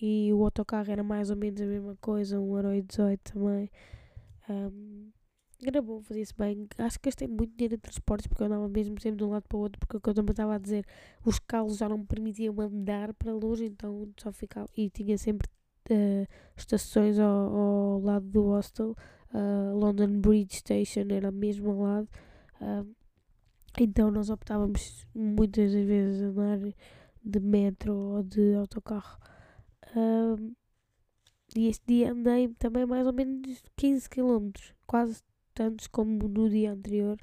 e 0.00 0.32
o 0.32 0.44
autocarro 0.44 0.90
era 0.90 1.02
mais 1.02 1.30
ou 1.30 1.36
menos 1.36 1.60
a 1.60 1.66
mesma 1.66 1.96
coisa, 2.00 2.38
1,18€ 2.38 3.18
também. 3.22 3.70
Um, 4.48 5.10
era 5.66 5.80
bom, 5.80 6.02
fazia-se 6.02 6.34
bem. 6.36 6.68
Acho 6.78 6.98
que 6.98 7.08
gastei 7.08 7.26
muito 7.28 7.56
dinheiro 7.56 7.74
em 7.76 7.78
transportes 7.78 8.26
porque 8.26 8.42
eu 8.42 8.46
andava 8.46 8.68
mesmo 8.68 9.00
sempre 9.00 9.18
de 9.18 9.24
um 9.24 9.30
lado 9.30 9.44
para 9.48 9.56
o 9.56 9.60
outro. 9.60 9.78
Porque, 9.80 9.98
como 9.98 10.28
eu 10.28 10.32
estava 10.32 10.54
a 10.54 10.58
dizer, 10.58 10.84
os 11.24 11.38
carros 11.38 11.78
já 11.78 11.88
não 11.88 11.98
me 11.98 12.06
permitiam 12.06 12.60
andar 12.60 13.14
para 13.14 13.32
longe, 13.32 13.64
então 13.64 14.12
só 14.18 14.32
ficava. 14.32 14.68
E 14.76 14.90
tinha 14.90 15.16
sempre 15.16 15.48
uh, 15.90 16.26
estações 16.56 17.18
ao, 17.18 17.54
ao, 17.56 18.00
lado 18.00 18.26
do 18.26 18.42
hostel. 18.44 18.96
Uh, 19.32 19.76
London 19.76 20.20
Bridge 20.20 20.56
Station 20.56 21.06
era 21.10 21.30
mesmo 21.30 21.70
ao 21.70 21.78
lado. 21.78 22.08
Uh, 22.60 22.94
então 23.78 24.10
nós 24.10 24.30
optávamos 24.30 25.06
muitas 25.14 25.72
vezes 25.72 26.22
a 26.22 26.26
andar 26.26 26.58
de 27.24 27.40
metro 27.40 27.94
ou 27.94 28.22
de 28.22 28.54
autocarro. 28.54 29.18
e 31.56 31.68
este 31.68 31.84
dia 31.86 32.12
andei 32.12 32.48
também 32.58 32.86
mais 32.86 33.06
ou 33.06 33.12
menos 33.12 33.62
15 33.76 34.08
km, 34.08 34.50
quase 34.86 35.22
tantos 35.54 35.86
como 35.88 36.28
no 36.28 36.48
dia 36.48 36.72
anterior. 36.72 37.16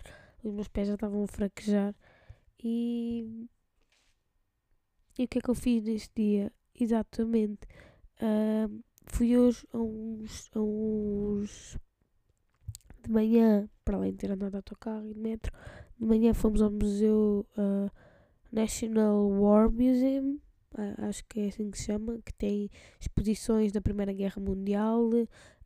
Os 0.44 0.54
meus 0.54 0.68
pés 0.68 0.88
já 0.88 0.96
estavam 0.96 1.24
a 1.24 1.28
fraquejar. 1.28 1.96
E. 2.64 3.48
E 5.18 5.26
o 5.26 5.28
que 5.28 5.40
é 5.40 5.42
que 5.42 5.50
eu 5.50 5.56
fiz 5.56 5.84
neste 5.84 6.12
dia? 6.16 6.52
Exatamente. 6.74 7.68
Uh, 8.22 8.84
fui 9.06 9.36
hoje 9.38 9.68
a 9.74 9.78
uns, 9.78 10.50
a 10.54 10.60
uns. 10.60 11.78
De 13.04 13.12
manhã, 13.12 13.68
para 13.84 13.98
além 13.98 14.12
de 14.12 14.18
ter 14.20 14.32
andado 14.32 14.52
de 14.52 14.58
autocarro 14.58 15.10
e 15.10 15.14
de 15.14 15.20
metro, 15.20 15.52
de 16.00 16.06
manhã 16.06 16.36
fomos 16.36 16.62
ao 16.62 16.70
Museu 16.70 17.48
uh, 17.58 17.90
National 18.52 19.28
War 19.28 19.72
Museum, 19.72 20.38
uh, 20.76 21.06
acho 21.08 21.26
que 21.28 21.40
é 21.40 21.48
assim 21.48 21.72
que 21.72 21.80
se 21.80 21.86
chama, 21.86 22.20
que 22.24 22.32
tem 22.32 22.70
exposições 23.00 23.72
da 23.72 23.82
Primeira 23.82 24.14
Guerra 24.14 24.40
Mundial, 24.40 25.10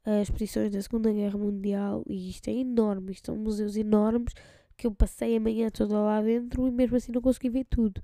as 0.05 0.29
exposições 0.29 0.71
da 0.71 0.81
Segunda 0.81 1.11
Guerra 1.11 1.37
Mundial, 1.37 2.05
e 2.07 2.29
isto 2.29 2.47
é 2.47 2.53
enorme, 2.53 3.11
isto 3.11 3.25
são 3.25 3.35
museus 3.35 3.75
enormes 3.75 4.33
que 4.77 4.87
eu 4.87 4.93
passei 4.93 5.35
a 5.35 5.39
manhã 5.39 5.69
toda 5.69 5.99
lá 5.99 6.21
dentro 6.21 6.67
e 6.67 6.71
mesmo 6.71 6.95
assim 6.95 7.11
não 7.11 7.21
consegui 7.21 7.49
ver 7.49 7.65
tudo. 7.65 8.01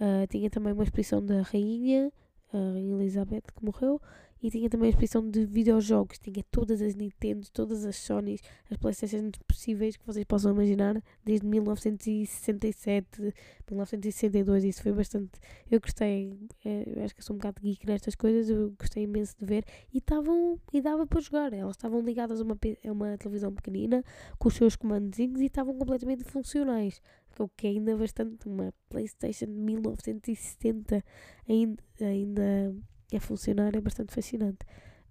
Uh, 0.00 0.26
tinha 0.28 0.50
também 0.50 0.72
uma 0.72 0.82
exposição 0.82 1.24
da 1.24 1.42
Rainha, 1.42 2.12
a 2.56 2.78
Elizabeth, 2.78 3.42
que 3.54 3.64
morreu, 3.64 4.00
e 4.44 4.50
tinha 4.50 4.68
também 4.68 4.88
a 4.88 4.90
exposição 4.90 5.26
de 5.26 5.46
videojogos. 5.46 6.18
Tinha 6.18 6.44
todas 6.50 6.82
as 6.82 6.94
Nintendo, 6.94 7.46
todas 7.50 7.86
as 7.86 7.96
Sony, 7.96 8.38
as 8.70 8.76
Playstation 8.76 9.30
possíveis 9.48 9.96
que 9.96 10.04
vocês 10.04 10.22
possam 10.26 10.52
imaginar, 10.52 11.02
desde 11.24 11.46
1967, 11.46 13.32
1962. 13.70 14.64
Isso 14.64 14.82
foi 14.82 14.92
bastante. 14.92 15.30
Eu 15.70 15.80
gostei, 15.80 16.38
é, 16.62 16.84
eu 16.86 17.04
acho 17.04 17.14
que 17.14 17.24
sou 17.24 17.34
um 17.34 17.38
bocado 17.38 17.62
geek 17.62 17.86
nestas 17.86 18.14
coisas, 18.14 18.50
eu 18.50 18.74
gostei 18.78 19.04
imenso 19.04 19.34
de 19.38 19.46
ver. 19.46 19.64
E 19.94 19.96
estavam, 19.96 20.60
e 20.74 20.82
dava 20.82 21.06
para 21.06 21.22
jogar. 21.22 21.50
Elas 21.54 21.76
estavam 21.76 22.02
ligadas 22.02 22.38
a 22.42 22.44
uma, 22.44 22.58
a 22.86 22.92
uma 22.92 23.16
televisão 23.16 23.50
pequenina, 23.50 24.04
com 24.38 24.48
os 24.48 24.54
seus 24.54 24.76
comandozinhos, 24.76 25.40
e 25.40 25.46
estavam 25.46 25.74
completamente 25.74 26.22
funcionais 26.22 27.00
o 27.42 27.48
que 27.48 27.66
é 27.66 27.70
ainda 27.70 27.96
bastante 27.96 28.48
uma 28.48 28.72
PlayStation 28.88 29.46
de 29.46 29.52
1970 29.52 31.04
ainda, 31.48 31.82
ainda 32.00 32.74
a 33.14 33.20
funcionar 33.20 33.74
é 33.74 33.80
bastante 33.80 34.14
fascinante. 34.14 34.66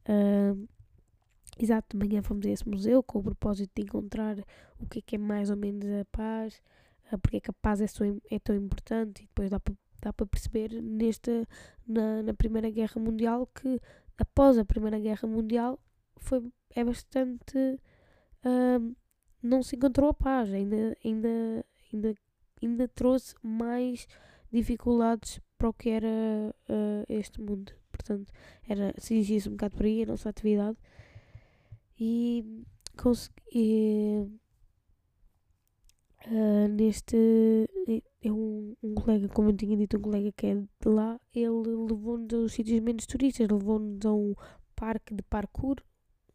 Uh, 0.08 0.68
exato, 1.58 1.98
de 1.98 2.06
manhã 2.06 2.22
fomos 2.22 2.46
a 2.46 2.50
esse 2.50 2.68
museu 2.68 3.02
com 3.04 3.20
o 3.20 3.24
propósito 3.24 3.72
de 3.76 3.84
encontrar 3.84 4.38
o 4.80 4.86
que 4.88 5.00
é 5.00 5.02
que 5.02 5.16
é 5.16 5.20
mais 5.20 5.50
ou 5.50 5.58
menos 5.58 5.86
a 5.86 6.06
paz, 6.06 6.62
uh, 7.12 7.18
porque 7.18 7.38
é 7.38 7.40
que 7.40 7.50
a 7.52 7.54
paz 7.54 7.82
é, 7.82 7.88
tão, 7.88 8.22
é 8.30 8.40
tão 8.40 8.56
importante 8.56 9.24
e 9.24 9.26
depois 9.28 9.50
dá 9.50 9.60
para 9.60 9.76
dá 10.04 10.12
perceber 10.12 10.82
nesta 10.82 11.48
na, 11.88 12.22
na 12.24 12.34
Primeira 12.34 12.70
Guerra 12.70 13.00
Mundial 13.00 13.48
que 13.48 13.80
após 14.18 14.58
a 14.58 14.66
Primeira 14.66 15.00
Guerra 15.00 15.28
Mundial 15.28 15.80
foi 16.18 16.44
é 16.76 16.84
bastante 16.84 17.58
uh, 17.58 18.96
não 19.42 19.64
se 19.64 19.76
encontrou 19.78 20.10
a 20.10 20.14
paz 20.14 20.54
ainda 20.54 20.98
ainda 21.04 21.66
ainda 21.94 22.16
ainda 22.62 22.88
trouxe 22.88 23.36
mais 23.42 24.08
dificuldades 24.52 25.40
para 25.58 25.70
o 25.70 25.74
que 25.74 25.90
era 25.90 26.08
uh, 26.70 27.06
este 27.10 27.42
mundo 27.42 27.74
portanto, 27.94 28.32
era, 28.68 28.94
cingia-se 28.98 29.48
um 29.48 29.54
bocado 29.54 29.78
por 29.78 29.86
aí 29.86 30.04
a 30.04 30.08
nossa 30.08 30.30
atividade 30.30 30.78
e 32.00 32.64
consegui. 32.98 34.28
Uh, 36.26 36.70
neste 36.70 37.18
é 38.22 38.32
um, 38.32 38.78
um 38.82 38.96
colega, 38.96 39.28
como 39.28 39.50
eu 39.50 39.58
tinha 39.58 39.76
dito, 39.76 39.98
um 39.98 40.02
colega 40.02 40.32
que 40.32 40.48
é 40.48 40.56
de 40.56 40.90
lá, 40.90 41.20
ele 41.36 41.50
levou-nos 41.50 42.34
aos 42.34 42.54
sítios 42.54 42.80
menos 42.80 43.06
turistas, 43.06 43.50
levou-nos 43.50 44.06
a 44.06 44.14
um 44.14 44.34
parque 44.74 45.14
de 45.14 45.22
parkour, 45.24 45.76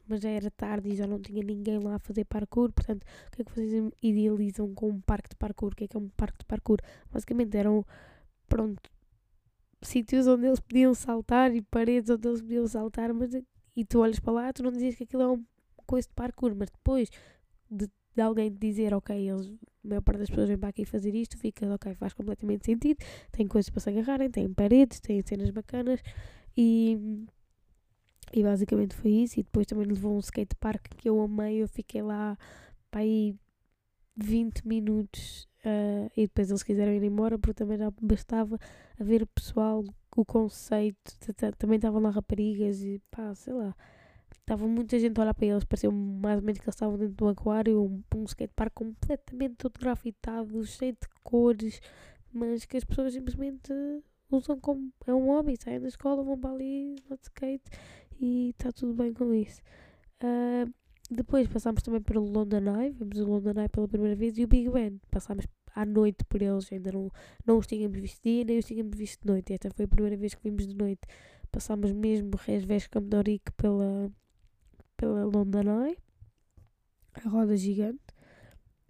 mas 0.09 0.21
já 0.21 0.31
era 0.31 0.51
tarde 0.51 0.89
e 0.89 0.97
já 0.97 1.07
não 1.07 1.21
tinha 1.21 1.43
ninguém 1.43 1.79
lá 1.79 1.97
a 1.97 1.99
fazer 1.99 2.25
parkour, 2.25 2.73
portanto, 2.73 3.03
o 3.03 3.31
que 3.31 3.43
é 3.43 3.45
que 3.45 3.53
vocês 3.53 3.93
idealizam 4.03 4.75
com 4.75 4.89
um 4.91 5.01
parque 5.01 5.31
de 5.31 5.37
parkour? 5.37 5.73
O 5.73 5.77
que 5.77 5.85
é 5.85 5.89
que 5.89 5.97
é 5.97 6.01
um 6.01 6.09
parque 6.11 6.39
de 6.39 6.47
parkour? 6.47 6.79
Basicamente 7.13 7.57
eram, 7.57 7.85
pronto, 8.49 8.91
sítios 9.83 10.27
onde 10.27 10.47
eles 10.47 10.61
podiam 10.61 10.95
saltar 10.95 11.55
e 11.55 11.63
paredes 11.63 12.11
onde 12.11 12.27
eles 12.29 12.41
podiam 12.41 12.67
saltar, 12.67 13.13
mas 13.13 13.31
e 13.77 13.85
tu 13.85 14.01
olhas 14.01 14.19
para 14.19 14.33
lá, 14.33 14.53
tu 14.53 14.63
não 14.63 14.73
dizias 14.73 14.97
que 14.97 15.05
aquilo 15.05 15.23
é 15.23 15.27
uma 15.29 15.45
coisa 15.87 16.09
de 16.09 16.15
parkour, 16.15 16.55
mas 16.55 16.69
depois 16.71 17.09
de, 17.71 17.89
de 18.15 18.23
alguém 18.23 18.51
te 18.51 18.59
dizer, 18.59 18.93
ok, 18.93 19.17
eles, 19.17 19.47
a 19.85 19.89
maior 19.89 20.03
parte 20.03 20.19
das 20.19 20.29
pessoas 20.29 20.49
vem 20.49 20.59
para 20.59 20.71
aqui 20.71 20.85
fazer 20.85 21.15
isto, 21.15 21.39
fica, 21.39 21.73
ok, 21.73 21.95
faz 21.95 22.13
completamente 22.13 22.67
sentido, 22.67 22.99
tem 23.31 23.47
coisas 23.47 23.71
para 23.71 23.81
se 23.81 23.91
agarrarem, 23.91 24.31
tem 24.31 24.53
paredes, 24.53 24.99
tem 24.99 25.23
cenas 25.23 25.51
bacanas 25.51 26.01
e, 26.57 26.99
e 28.33 28.43
basicamente 28.43 28.95
foi 28.95 29.11
isso. 29.11 29.41
E 29.41 29.43
depois 29.43 29.67
também 29.67 29.87
levou 29.87 30.17
um 30.17 30.21
skatepark 30.21 30.89
que 30.97 31.09
eu 31.09 31.21
amei, 31.21 31.63
eu 31.63 31.69
fiquei 31.69 32.03
lá 32.03 32.37
para 32.91 33.01
aí 33.01 33.35
20 34.17 34.67
minutos 34.67 35.49
uh, 35.65 36.11
e 36.17 36.23
depois 36.23 36.51
eles 36.51 36.63
quiseram 36.63 36.93
ir 36.93 37.03
embora 37.05 37.39
porque 37.39 37.55
também 37.55 37.79
já 37.79 37.91
bastava 38.03 38.59
a 38.99 39.05
ver 39.05 39.23
o 39.23 39.27
pessoal, 39.27 39.85
o 40.17 40.25
conceito, 40.25 41.15
também 41.57 41.77
estavam 41.77 42.01
lá 42.01 42.11
raparigas 42.11 42.83
e 42.83 43.01
pá, 43.11 43.35
sei 43.35 43.53
lá. 43.53 43.75
Estava 44.41 44.67
muita 44.67 44.99
gente 44.99 45.19
a 45.19 45.23
olhar 45.23 45.35
para 45.35 45.47
eles, 45.47 45.65
pareceu 45.65 45.93
mais 45.93 46.39
ou 46.39 46.45
menos 46.45 46.59
que 46.59 46.65
eles 46.65 46.75
estavam 46.75 46.97
dentro 46.97 47.15
do 47.15 47.29
aquário, 47.29 47.83
um, 47.83 48.03
um 48.17 48.25
skatepark 48.25 48.73
completamente 48.75 49.57
todo 49.57 49.79
grafitado, 49.79 50.65
cheio 50.65 50.93
de 50.93 51.09
cores, 51.23 51.81
mas 52.33 52.65
que 52.65 52.79
as 52.79 52.85
pessoas 52.85 53.13
simplesmente 53.13 53.73
usam 54.31 54.59
como 54.59 54.91
é 55.07 55.15
um 55.15 55.27
hobby, 55.27 55.55
saem 55.63 55.81
da 55.81 55.89
escola, 55.89 56.23
vão 56.23 56.39
para 56.39 56.51
ali 56.51 56.97
no 57.09 57.19
skate 57.23 57.71
e 58.19 58.51
está 58.51 58.73
tudo 58.73 58.95
bem 58.95 59.13
com 59.13 59.33
isso. 59.33 59.61
Uh, 60.23 60.73
depois 61.11 61.49
passámos 61.49 61.83
também 61.83 62.03
pelo 62.03 62.25
London 62.25 62.81
Eye, 62.81 62.91
vimos 62.91 63.19
o 63.19 63.25
London 63.25 63.61
Eye 63.61 63.69
pela 63.69 63.89
primeira 63.89 64.15
vez 64.15 64.37
e 64.37 64.45
o 64.45 64.49
Big 64.49 64.69
Ben. 64.69 65.01
Passámos 65.11 65.47
à 65.75 65.87
noite 65.87 66.25
por 66.25 66.43
eles, 66.43 66.71
ainda 66.73 66.93
não, 66.93 67.11
não 67.47 67.59
os 67.59 67.67
tínhamos 67.67 67.99
visto 67.99 68.23
dia, 68.23 68.45
nem 68.45 68.59
os 68.59 68.67
tínhamos 68.67 68.97
visto 68.97 69.23
de 69.23 69.27
noite. 69.29 69.53
Esta 69.55 69.71
foi 69.71 69.85
a 69.87 69.89
primeira 69.89 70.17
vez 70.17 70.35
que 70.35 70.43
vimos 70.43 70.67
de 70.67 70.75
noite. 70.75 71.01
Passámos 71.51 71.93
mesmo 71.93 72.33
Resves 72.37 72.87
Camdoric 72.89 73.51
pela, 73.53 74.13
pela 74.97 75.25
London 75.25 75.87
Eye, 75.87 75.99
a 77.15 77.29
roda 77.29 77.57
gigante. 77.57 78.03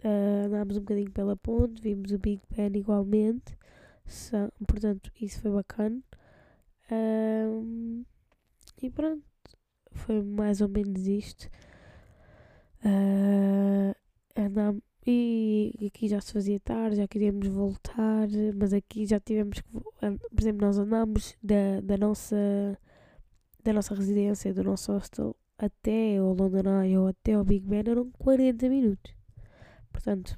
Uh, 0.03 0.47
andámos 0.47 0.77
um 0.77 0.81
bocadinho 0.81 1.11
pela 1.11 1.37
ponte, 1.37 1.81
vimos 1.81 2.11
o 2.11 2.19
Big 2.19 2.41
Ben 2.51 2.75
igualmente. 2.75 3.57
Portanto, 4.67 5.13
isso 5.21 5.41
foi 5.41 5.51
bacana. 5.53 6.03
Uh, 6.91 8.05
e 8.83 8.91
pronto, 8.91 9.25
foi 9.93 10.23
mais 10.23 10.61
ou 10.61 10.69
menos 10.69 11.07
isto. 11.07 11.49
Uh, 12.85 13.95
e 15.07 15.87
aqui 15.87 16.07
já 16.07 16.21
se 16.21 16.33
fazia 16.33 16.61
tarde, 16.61 16.97
já 16.97 17.09
queríamos 17.09 17.49
voltar, 17.49 18.29
mas 18.55 18.73
aqui 18.73 19.07
já 19.07 19.19
tivemos 19.19 19.61
que. 19.61 19.69
Por 19.71 20.41
exemplo, 20.41 20.67
nós 20.67 20.79
andámos 20.79 21.35
da, 21.43 21.81
da 21.83 21.97
nossa 21.97 22.79
da 23.65 23.73
nossa 23.73 23.95
residência, 23.95 24.55
do 24.55 24.65
nosso 24.65 24.93
hostel, 24.93 25.37
até 25.59 26.19
ao 26.19 26.33
London 26.33 26.83
Eye 26.83 26.97
ou 26.97 27.09
até 27.09 27.35
ao 27.35 27.45
Big 27.45 27.67
Ben 27.67 27.81
eram 27.81 28.11
40 28.13 28.69
minutos. 28.69 29.15
Portanto, 29.91 30.37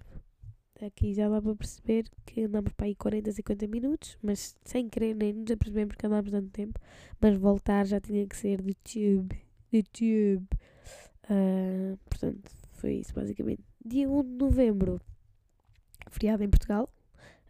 aqui 0.87 1.14
já 1.14 1.29
dá 1.29 1.40
para 1.40 1.55
perceber 1.55 2.05
que 2.27 2.45
andamos 2.45 2.73
para 2.73 2.87
aí 2.87 2.95
40, 2.95 3.33
50 3.33 3.66
minutos, 3.66 4.19
mas 4.23 4.57
sem 4.64 4.88
querer 4.88 5.14
nem 5.14 5.33
nos 5.33 5.51
apercebemos 5.51 5.97
que 5.97 6.07
andámos 6.07 6.31
tanto 6.31 6.51
tempo. 6.51 6.79
Mas 7.21 7.37
voltar 7.37 7.87
já 7.87 8.01
tinha 8.01 8.27
que 8.27 8.37
ser 8.37 8.62
de 8.62 8.75
tube, 8.75 9.40
de 9.73 9.83
tube. 9.83 10.49
Uh, 11.25 11.97
portanto, 12.09 12.51
foi 12.73 12.95
isso 12.95 13.14
basicamente. 13.14 13.62
Dia 13.85 14.09
1 14.09 14.23
de 14.23 14.29
novembro, 14.29 15.01
feriado 16.11 16.43
em 16.43 16.49
Portugal. 16.49 16.88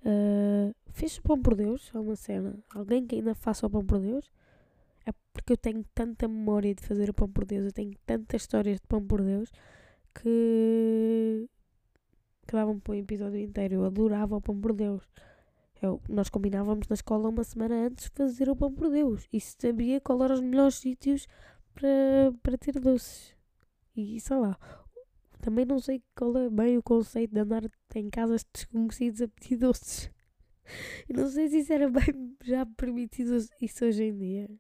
Uh, 0.03 0.75
fez 0.93 1.19
o 1.19 1.23
pão 1.23 1.41
por 1.41 1.55
Deus, 1.55 1.91
é 1.95 1.99
uma 1.99 2.17
cena. 2.17 2.59
Alguém 2.75 3.07
que 3.07 3.17
ainda 3.17 3.35
faça 3.35 3.67
o 3.67 3.71
pão 3.71 3.85
por 3.85 4.01
Deus. 4.01 4.31
É 5.07 5.13
porque 5.33 5.53
eu 5.53 5.57
tenho 5.57 5.85
tanta 5.95 6.29
memória 6.29 6.75
de 6.75 6.83
fazer 6.83 7.09
o 7.11 7.15
pão 7.15 7.29
por 7.29 7.45
Deus, 7.45 7.65
eu 7.65 7.73
tenho 7.73 7.93
tantas 8.05 8.43
histórias 8.43 8.81
de 8.81 8.87
pão 8.87 9.05
por 9.05 9.23
Deus 9.23 9.51
que, 10.15 11.49
que 12.51 12.57
davam 12.57 12.81
para 12.81 12.95
um 12.95 12.97
episódio 12.97 13.39
inteiro. 13.39 13.77
Eu 13.77 13.85
adorava 13.85 14.37
o 14.37 14.41
pão 14.41 14.61
por 14.61 14.73
Deus. 14.73 15.05
Eu, 15.81 16.03
nós 16.09 16.29
combinávamos 16.29 16.89
na 16.89 16.95
escola 16.95 17.29
uma 17.29 17.45
semana 17.45 17.87
antes 17.87 18.11
fazer 18.13 18.51
o 18.51 18.57
pão 18.57 18.73
por 18.75 18.91
Deus 18.91 19.29
e 19.33 19.41
sabia 19.41 20.01
qual 20.01 20.23
eram 20.25 20.35
os 20.35 20.41
melhores 20.41 20.75
sítios 20.75 21.29
para, 21.73 22.35
para 22.43 22.59
ter 22.59 22.73
doces. 22.73 23.37
E 23.97 24.21
sei 24.21 24.37
lá, 24.37 24.59
também 25.41 25.65
não 25.65 25.79
sei 25.79 26.03
qual 26.17 26.37
é 26.37 26.51
bem 26.51 26.77
o 26.77 26.83
conceito 26.83 27.33
de 27.33 27.41
andar 27.41 27.63
em 27.95 28.11
casas 28.11 28.45
desconhecidas 28.53 29.23
a 29.23 29.29
pedir 29.29 29.57
doces. 29.57 30.11
Não 31.09 31.29
sei 31.29 31.49
se 31.49 31.59
isso 31.59 31.73
era 31.73 31.89
bem 31.89 32.37
já 32.45 32.65
permitido 32.65 33.37
isso 33.61 33.85
hoje 33.85 34.05
em 34.05 34.17
dia. 34.17 34.51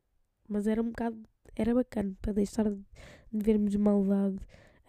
Mas 0.48 0.66
era 0.66 0.82
um 0.82 0.86
bocado. 0.86 1.22
Era 1.54 1.72
bacana 1.72 2.16
para 2.20 2.32
deixar 2.32 2.68
de, 2.68 2.84
de 3.32 3.44
vermos 3.44 3.76
maldade. 3.76 4.38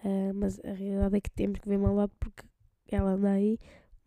Uh, 0.03 0.33
mas 0.33 0.59
a 0.65 0.71
realidade 0.71 1.17
é 1.17 1.21
que 1.21 1.29
temos 1.29 1.59
que 1.59 1.69
ver 1.69 1.77
maldade 1.77 2.11
porque 2.19 2.43
ela 2.95 3.11
anda 3.11 3.31
aí. 3.31 3.57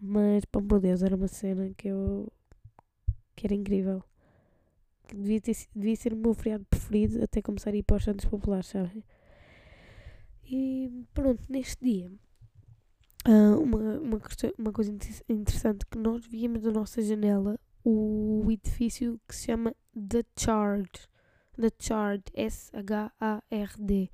Mas, 0.00 0.44
pão 0.44 0.66
por 0.66 0.80
Deus, 0.80 1.02
era 1.02 1.16
uma 1.16 1.28
cena 1.28 1.70
que 1.76 1.88
eu. 1.88 2.30
que 3.36 3.46
era 3.46 3.54
incrível. 3.54 4.02
Que 5.06 5.16
devia, 5.16 5.40
ter, 5.40 5.56
devia 5.74 5.96
ser 5.96 6.12
o 6.12 6.16
meu 6.16 6.34
feriado 6.34 6.64
preferido 6.64 7.22
até 7.22 7.42
começar 7.42 7.70
a 7.70 7.76
ir 7.76 7.82
para 7.82 7.96
os 7.96 8.04
Santos 8.04 8.24
Populares, 8.24 8.66
sabem? 8.66 9.04
E 10.46 10.90
pronto, 11.12 11.42
neste 11.48 11.82
dia, 11.82 12.10
uh, 13.26 13.58
uma, 13.60 13.98
uma, 13.98 14.20
uma 14.58 14.72
coisa 14.72 14.90
interessante 15.28 15.86
que 15.86 15.98
nós 15.98 16.26
víamos 16.26 16.62
da 16.62 16.70
nossa 16.70 17.02
janela 17.02 17.58
o 17.84 18.46
edifício 18.50 19.20
que 19.28 19.36
se 19.36 19.46
chama 19.46 19.74
The 19.94 20.24
Chard. 20.38 20.90
The 21.60 21.70
Chard, 21.78 22.24
S-H-A-R-D. 22.34 24.10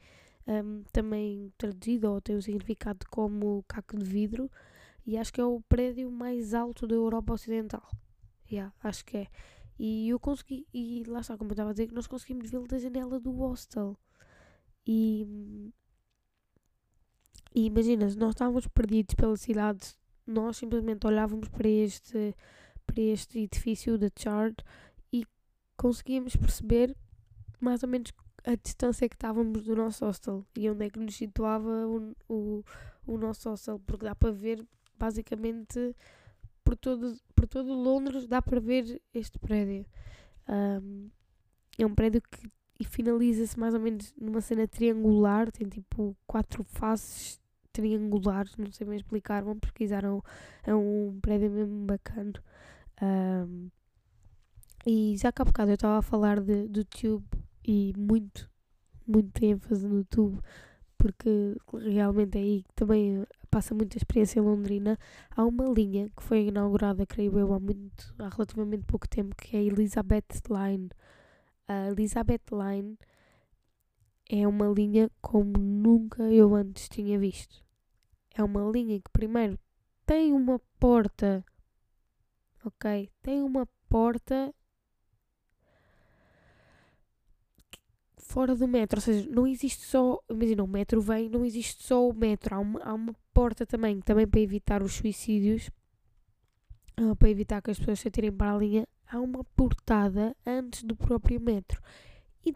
Um, 0.50 0.82
também 0.92 1.52
traduzido 1.56 2.10
ou 2.10 2.20
tem 2.20 2.34
o 2.34 2.42
significado 2.42 3.06
como 3.08 3.64
caco 3.68 3.96
de 3.96 4.04
vidro. 4.04 4.50
E 5.06 5.16
acho 5.16 5.32
que 5.32 5.40
é 5.40 5.44
o 5.44 5.60
prédio 5.68 6.10
mais 6.10 6.54
alto 6.54 6.86
da 6.86 6.94
Europa 6.94 7.32
Ocidental. 7.34 7.88
Yeah, 8.50 8.74
acho 8.82 9.04
que 9.04 9.18
é. 9.18 9.26
E 9.78 10.08
eu 10.08 10.18
consegui, 10.18 10.66
e 10.74 11.04
lá 11.06 11.20
está, 11.20 11.38
como 11.38 11.50
eu 11.50 11.54
estava 11.54 11.70
a 11.70 11.72
dizer, 11.72 11.86
que 11.86 11.94
nós 11.94 12.06
conseguimos 12.06 12.50
vê-lo 12.50 12.66
da 12.66 12.78
janela 12.78 13.20
do 13.20 13.30
hostel. 13.30 13.96
E 14.86 15.72
e 17.54 17.64
imagina, 17.64 18.08
se 18.08 18.16
nós 18.16 18.30
estávamos 18.30 18.66
perdidos 18.68 19.14
pela 19.14 19.36
cidade, 19.36 19.96
nós 20.26 20.56
simplesmente 20.56 21.06
olhávamos 21.06 21.48
para 21.48 21.68
este, 21.68 22.34
para 22.86 23.00
este 23.00 23.40
edifício 23.40 23.98
da 23.98 24.08
Chard 24.16 24.56
e 25.12 25.26
conseguíamos 25.76 26.36
perceber 26.36 26.96
mais 27.58 27.82
ou 27.82 27.88
menos 27.88 28.12
a 28.44 28.54
distância 28.54 29.08
que 29.08 29.14
estávamos 29.14 29.64
do 29.64 29.76
nosso 29.76 30.04
hostel 30.04 30.44
e 30.56 30.68
onde 30.70 30.86
é 30.86 30.90
que 30.90 30.98
nos 30.98 31.14
situava 31.14 31.86
o, 31.86 32.14
o, 32.28 32.64
o 33.06 33.18
nosso 33.18 33.48
hostel, 33.50 33.80
porque 33.86 34.04
dá 34.04 34.14
para 34.14 34.32
ver 34.32 34.64
basicamente 34.98 35.94
por 36.64 36.76
todo, 36.76 37.16
por 37.34 37.46
todo 37.46 37.72
Londres, 37.72 38.26
dá 38.26 38.40
para 38.40 38.60
ver 38.60 39.00
este 39.12 39.38
prédio. 39.38 39.86
Um, 40.48 41.10
é 41.78 41.86
um 41.86 41.94
prédio 41.94 42.22
que 42.22 42.50
finaliza-se 42.84 43.58
mais 43.58 43.74
ou 43.74 43.80
menos 43.80 44.12
numa 44.18 44.40
cena 44.40 44.66
triangular, 44.66 45.50
tem 45.50 45.68
tipo 45.68 46.16
quatro 46.26 46.62
faces 46.64 47.40
triangulares, 47.72 48.56
não 48.56 48.70
sei 48.72 48.86
bem 48.86 48.96
explicar, 48.96 49.42
vão 49.42 49.58
pesquisar, 49.58 50.04
é 50.04 50.10
um, 50.10 50.20
é 50.64 50.74
um 50.74 51.18
prédio 51.20 51.50
mesmo 51.50 51.86
bacana. 51.86 52.32
Um, 53.02 53.68
e 54.86 55.16
já 55.18 55.30
que 55.30 55.42
há 55.42 55.44
bocado 55.44 55.70
eu 55.70 55.74
estava 55.74 55.98
a 55.98 56.02
falar 56.02 56.40
de, 56.40 56.66
do 56.68 56.84
Tube 56.84 57.26
e 57.64 57.92
muito, 57.96 58.50
muito 59.06 59.44
ênfase 59.44 59.86
no 59.88 60.04
Tube, 60.04 60.40
porque 60.96 61.56
realmente 61.72 62.38
é 62.38 62.40
aí 62.40 62.62
que 62.62 62.74
também 62.74 63.24
passa 63.50 63.74
muita 63.74 63.96
experiência 63.96 64.42
londrina. 64.42 64.98
Há 65.30 65.44
uma 65.44 65.64
linha 65.64 66.08
que 66.16 66.22
foi 66.22 66.46
inaugurada, 66.46 67.06
creio 67.06 67.38
eu, 67.38 67.52
há, 67.52 67.60
muito, 67.60 68.14
há 68.18 68.28
relativamente 68.28 68.84
pouco 68.84 69.08
tempo, 69.08 69.34
que 69.34 69.56
é 69.56 69.60
a 69.60 69.62
Elizabeth 69.62 70.42
Line. 70.48 70.90
A 71.66 71.88
Elizabeth 71.88 72.44
Line 72.52 72.98
é 74.30 74.46
uma 74.46 74.68
linha 74.68 75.10
como 75.20 75.58
nunca 75.58 76.22
eu 76.22 76.54
antes 76.54 76.88
tinha 76.88 77.18
visto. 77.18 77.64
É 78.34 78.42
uma 78.42 78.70
linha 78.70 79.00
que 79.00 79.10
primeiro 79.12 79.58
tem 80.06 80.32
uma 80.32 80.60
porta, 80.78 81.44
ok? 82.64 83.10
Tem 83.22 83.42
uma 83.42 83.66
porta 83.88 84.54
fora 88.30 88.54
do 88.54 88.68
metro, 88.68 88.98
ou 88.98 89.02
seja, 89.02 89.28
não 89.28 89.44
existe 89.44 89.84
só, 89.84 90.22
imagina, 90.30 90.62
o 90.62 90.68
metro 90.68 91.00
vem, 91.00 91.28
não 91.28 91.44
existe 91.44 91.82
só 91.82 92.08
o 92.08 92.14
metro, 92.14 92.54
há 92.54 92.58
uma, 92.60 92.80
há 92.80 92.94
uma 92.94 93.14
porta 93.34 93.66
também, 93.66 94.00
também 94.00 94.26
para 94.26 94.40
evitar 94.40 94.82
os 94.82 94.94
suicídios, 94.94 95.68
ah, 96.96 97.16
para 97.16 97.28
evitar 97.28 97.60
que 97.60 97.72
as 97.72 97.78
pessoas 97.78 97.98
se 97.98 98.06
atirem 98.06 98.30
para 98.30 98.54
a 98.54 98.58
linha, 98.58 98.86
há 99.08 99.18
uma 99.18 99.42
portada 99.56 100.36
antes 100.46 100.84
do 100.84 100.94
próprio 100.94 101.40
metro. 101.40 101.82
E, 102.46 102.54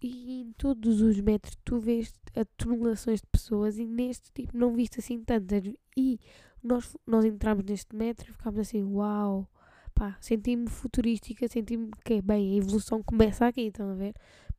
e 0.00 0.42
em 0.42 0.52
todos 0.52 1.00
os 1.00 1.18
metros 1.20 1.56
tu 1.64 1.80
vês 1.80 2.12
atonelações 2.36 3.20
de 3.20 3.26
pessoas 3.26 3.78
e 3.78 3.86
neste 3.86 4.30
tipo 4.32 4.56
não 4.56 4.74
viste 4.74 5.00
assim 5.00 5.24
tantas. 5.24 5.64
E 5.96 6.20
nós, 6.62 6.94
nós 7.06 7.24
entramos 7.24 7.64
neste 7.64 7.96
metro 7.96 8.28
e 8.28 8.32
ficámos 8.32 8.60
assim, 8.60 8.82
uau, 8.84 9.48
pá, 9.94 10.16
senti-me 10.20 10.68
futurística, 10.68 11.48
senti-me 11.48 11.90
que, 12.04 12.20
bem, 12.20 12.52
a 12.52 12.56
evolução 12.56 13.02
começa 13.02 13.46
aqui, 13.46 13.62
estão 13.62 13.90
a 13.90 13.94
ver? 13.94 14.14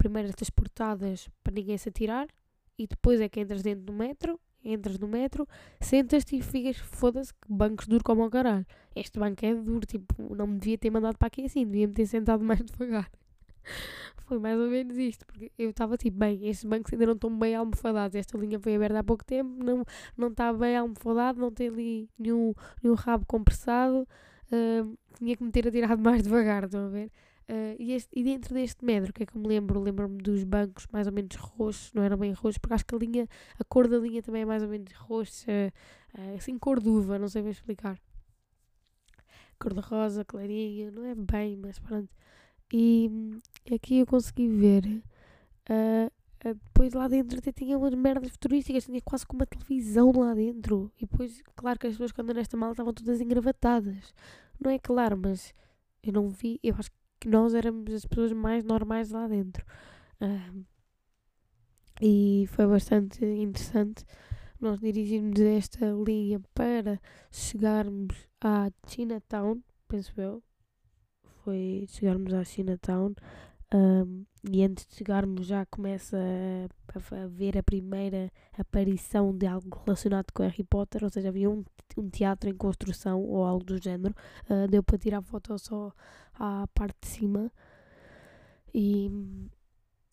Primeiro 0.05 0.29
estas 0.29 0.51
portadas 0.51 1.27
para 1.43 1.51
ninguém 1.51 1.75
se 1.79 1.89
atirar 1.89 2.27
e 2.77 2.85
depois 2.85 3.19
é 3.19 3.27
que 3.27 3.39
entras 3.39 3.63
dentro 3.63 3.85
do 3.85 3.91
metro, 3.91 4.39
entras 4.63 4.99
no 4.99 5.07
metro, 5.07 5.47
sentas-te 5.81 6.37
e 6.37 6.43
ficas, 6.43 6.77
foda-se, 6.77 7.33
que 7.33 7.51
bancos 7.51 7.87
duro 7.87 8.03
como 8.03 8.23
o 8.23 8.29
caralho. 8.29 8.67
Este 8.95 9.17
banco 9.17 9.43
é 9.43 9.55
duro, 9.55 9.83
tipo, 9.83 10.35
não 10.35 10.45
me 10.45 10.59
devia 10.59 10.77
ter 10.77 10.91
mandado 10.91 11.17
para 11.17 11.25
aqui 11.25 11.45
assim, 11.45 11.65
devia-me 11.65 11.91
ter 11.95 12.05
sentado 12.05 12.43
mais 12.43 12.61
devagar. 12.69 13.09
Foi 14.27 14.37
mais 14.37 14.59
ou 14.59 14.67
menos 14.67 14.95
isto, 14.95 15.25
porque 15.25 15.51
eu 15.57 15.71
estava 15.71 15.97
tipo, 15.97 16.19
bem, 16.19 16.47
estes 16.47 16.69
bancos 16.69 16.93
ainda 16.93 17.07
não 17.07 17.13
estão 17.13 17.35
bem 17.35 17.55
almofadados. 17.55 18.15
Esta 18.15 18.37
linha 18.37 18.59
foi 18.59 18.75
aberta 18.75 18.99
há 18.99 19.03
pouco 19.03 19.25
tempo, 19.25 19.63
não, 19.63 19.83
não 20.15 20.27
está 20.27 20.53
bem 20.53 20.77
almofadado, 20.77 21.41
não 21.41 21.51
tem 21.51 21.69
ali 21.69 22.07
nenhum, 22.19 22.53
nenhum 22.83 22.93
rabo 22.93 23.25
compressado. 23.25 24.07
Uh, 24.51 24.95
tinha 25.17 25.35
que 25.35 25.43
me 25.43 25.51
ter 25.51 25.67
atirado 25.67 25.97
mais 26.03 26.21
devagar, 26.21 26.65
estão 26.65 26.85
a 26.85 26.89
ver? 26.89 27.09
Uh, 27.47 27.75
e, 27.77 27.93
este, 27.93 28.09
e, 28.11 28.23
dentro 28.23 28.55
deste 28.55 28.83
metro, 28.83 29.11
o 29.11 29.13
que 29.13 29.21
é 29.23 29.25
que 29.25 29.35
eu 29.35 29.41
me 29.41 29.47
lembro? 29.47 29.79
Lembro-me 29.79 30.17
dos 30.17 30.43
bancos 30.43 30.87
mais 30.91 31.05
ou 31.05 31.13
menos 31.13 31.35
roxos, 31.35 31.93
não 31.93 32.01
eram 32.01 32.17
bem 32.17 32.31
roxos, 32.31 32.57
porque 32.57 32.73
acho 32.73 32.85
que 32.85 32.95
a 32.95 32.97
linha, 32.97 33.27
a 33.59 33.63
cor 33.63 33.87
da 33.87 33.97
linha 33.97 34.23
também 34.23 34.41
é 34.41 34.45
mais 34.45 34.63
ou 34.63 34.69
menos 34.69 34.91
roxa, 34.93 35.71
uh, 36.17 36.35
assim 36.35 36.57
cor 36.57 36.81
de 36.81 36.89
uva, 36.89 37.19
não 37.19 37.27
sei 37.27 37.43
bem 37.43 37.51
explicar. 37.51 37.99
Cor 39.59 39.73
de 39.73 39.79
rosa, 39.79 40.25
clarinha, 40.25 40.89
não 40.89 41.05
é 41.05 41.13
bem, 41.13 41.55
mas 41.55 41.77
pronto. 41.77 42.09
E 42.73 43.09
aqui 43.73 43.99
eu 43.99 44.05
consegui 44.07 44.47
ver. 44.49 45.03
Uh, 45.69 46.11
depois 46.53 46.93
lá 46.93 47.07
dentro 47.07 47.39
até 47.39 47.51
tinha 47.51 47.77
umas 47.77 47.93
merdas 47.93 48.31
futurísticas, 48.31 48.85
tinha 48.85 49.01
quase 49.01 49.25
como 49.25 49.39
uma 49.39 49.45
televisão 49.45 50.11
lá 50.11 50.33
dentro. 50.33 50.91
E 50.97 51.05
depois, 51.05 51.41
claro 51.55 51.79
que 51.79 51.87
as 51.87 51.93
pessoas 51.93 52.11
que 52.11 52.21
andam 52.21 52.35
nesta 52.35 52.57
mala 52.57 52.73
estavam 52.73 52.93
todas 52.93 53.21
engravatadas. 53.21 54.13
Não 54.59 54.69
é 54.71 54.77
claro, 54.77 55.17
mas 55.17 55.53
eu 56.03 56.13
não 56.13 56.29
vi. 56.29 56.59
Eu 56.61 56.75
acho 56.77 56.91
que 56.91 56.97
nós 57.27 57.53
éramos 57.53 57.93
as 57.93 58.05
pessoas 58.05 58.31
mais 58.33 58.63
normais 58.63 59.11
lá 59.11 59.27
dentro. 59.27 59.65
E 62.01 62.45
foi 62.49 62.67
bastante 62.67 63.23
interessante 63.25 64.05
nós 64.59 64.79
dirigirmos 64.79 65.39
esta 65.39 65.91
linha 65.91 66.39
para 66.53 66.99
chegarmos 67.31 68.15
à 68.41 68.69
Chinatown, 68.87 69.61
penso 69.87 70.19
eu, 70.19 70.43
foi 71.43 71.85
chegarmos 71.87 72.33
à 72.33 72.43
Chinatown 72.43 73.13
um, 73.73 74.25
e 74.51 74.63
antes 74.63 74.85
de 74.85 74.95
chegarmos 74.95 75.47
já 75.47 75.65
começa 75.65 76.17
a, 76.17 77.23
a, 77.23 77.27
ver 77.27 77.57
a 77.57 77.63
primeira 77.63 78.31
aparição 78.57 79.35
de 79.35 79.47
algo 79.47 79.81
relacionado 79.85 80.31
com 80.33 80.43
Harry 80.43 80.63
Potter, 80.63 81.03
ou 81.03 81.09
seja, 81.09 81.29
havia 81.29 81.49
um, 81.49 81.63
um 81.97 82.09
teatro 82.09 82.49
em 82.49 82.55
construção 82.55 83.21
ou 83.23 83.43
algo 83.43 83.65
do 83.65 83.81
género. 83.81 84.13
Uh, 84.49 84.67
deu 84.67 84.83
para 84.83 84.97
tirar 84.97 85.21
foto 85.21 85.57
só 85.57 85.91
à 86.33 86.67
parte 86.73 86.97
de 87.01 87.07
cima. 87.07 87.51
E, 88.73 89.09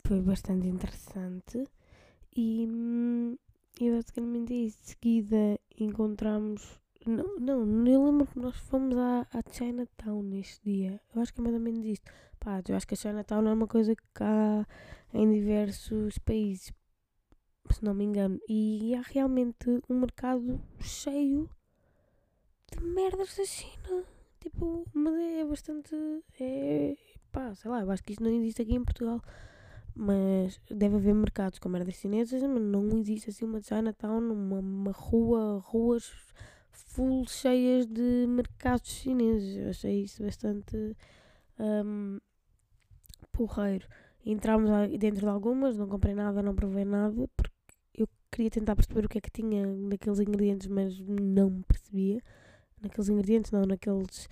foi 0.04 0.20
bastante 0.20 0.66
interessante. 0.66 1.64
E, 2.36 2.66
hum, 2.68 3.36
e 3.80 3.90
basicamente. 3.90 4.66
De 4.66 4.70
seguida 4.70 5.58
encontramos. 5.78 6.81
Não, 7.06 7.36
não, 7.38 7.86
eu 7.86 8.04
lembro 8.04 8.26
que 8.26 8.38
nós 8.38 8.56
fomos 8.56 8.96
à, 8.96 9.26
à 9.32 9.42
Chinatown 9.50 10.22
neste 10.22 10.62
dia. 10.62 11.00
Eu 11.14 11.22
acho 11.22 11.32
que 11.34 11.40
é 11.40 11.42
mais 11.42 11.54
ou 11.54 11.60
menos 11.60 11.84
isto. 11.84 12.10
Pá, 12.38 12.62
eu 12.68 12.76
acho 12.76 12.86
que 12.86 12.94
a 12.94 12.96
Chinatown 12.96 13.46
é 13.48 13.52
uma 13.52 13.66
coisa 13.66 13.94
que 13.94 14.22
há 14.22 14.66
em 15.12 15.30
diversos 15.32 16.18
países, 16.18 16.72
se 17.70 17.84
não 17.84 17.94
me 17.94 18.04
engano. 18.04 18.38
E 18.48 18.94
há 18.94 19.02
realmente 19.02 19.68
um 19.88 20.00
mercado 20.00 20.60
cheio 20.80 21.48
de 22.70 22.84
merdas 22.84 23.36
da 23.36 23.44
China. 23.44 24.04
Tipo, 24.40 24.86
mas 24.94 25.14
é 25.14 25.44
bastante. 25.44 25.94
É. 26.40 26.96
pá, 27.32 27.54
sei 27.54 27.70
lá, 27.70 27.80
eu 27.80 27.90
acho 27.90 28.02
que 28.02 28.12
isto 28.12 28.22
não 28.22 28.30
existe 28.30 28.62
aqui 28.62 28.74
em 28.74 28.84
Portugal. 28.84 29.20
Mas 29.94 30.58
deve 30.70 30.96
haver 30.96 31.14
mercados 31.14 31.58
com 31.58 31.68
merdas 31.68 31.96
chinesas, 31.96 32.42
mas 32.42 32.62
não 32.62 32.88
existe 32.98 33.30
assim 33.30 33.44
uma 33.44 33.60
Chinatown, 33.60 34.20
uma, 34.32 34.58
uma 34.60 34.92
rua, 34.92 35.58
ruas 35.66 36.10
full 36.72 37.26
cheias 37.28 37.86
de 37.86 38.26
mercados 38.28 38.90
chineses. 38.90 39.56
Eu 39.56 39.70
achei 39.70 40.02
isso 40.02 40.22
bastante 40.22 40.96
um, 41.58 42.18
porreiro. 43.30 43.86
Entramos 44.24 44.70
dentro 44.98 45.20
de 45.20 45.28
algumas, 45.28 45.76
não 45.76 45.88
comprei 45.88 46.14
nada, 46.14 46.42
não 46.42 46.54
provei 46.54 46.84
nada, 46.84 47.28
porque 47.36 47.52
eu 47.94 48.08
queria 48.30 48.50
tentar 48.50 48.76
perceber 48.76 49.04
o 49.04 49.08
que 49.08 49.18
é 49.18 49.20
que 49.20 49.30
tinha 49.30 49.66
naqueles 49.66 50.20
ingredientes, 50.20 50.68
mas 50.68 50.98
não 51.00 51.62
percebia. 51.62 52.22
Naqueles 52.80 53.08
ingredientes, 53.08 53.50
não, 53.50 53.62
naqueles 53.62 54.28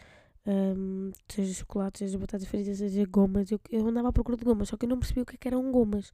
um, 0.47 1.13
seja 1.29 1.53
chocolate, 1.55 1.99
seja 2.01 2.19
batatas 2.19 2.47
fritas, 2.47 2.79
seja 2.79 3.05
gomas. 3.07 3.51
Eu, 3.51 3.61
eu 3.71 3.87
andava 3.87 4.09
à 4.09 4.13
procura 4.13 4.37
de 4.37 4.45
gomas, 4.45 4.69
só 4.69 4.77
que 4.77 4.87
eu 4.87 4.89
não 4.89 4.99
percebi 4.99 5.21
o 5.23 5.27
que, 5.27 5.35
é 5.35 5.39
que 5.39 5.49
eram 5.49 5.71
gomas. 5.71 6.13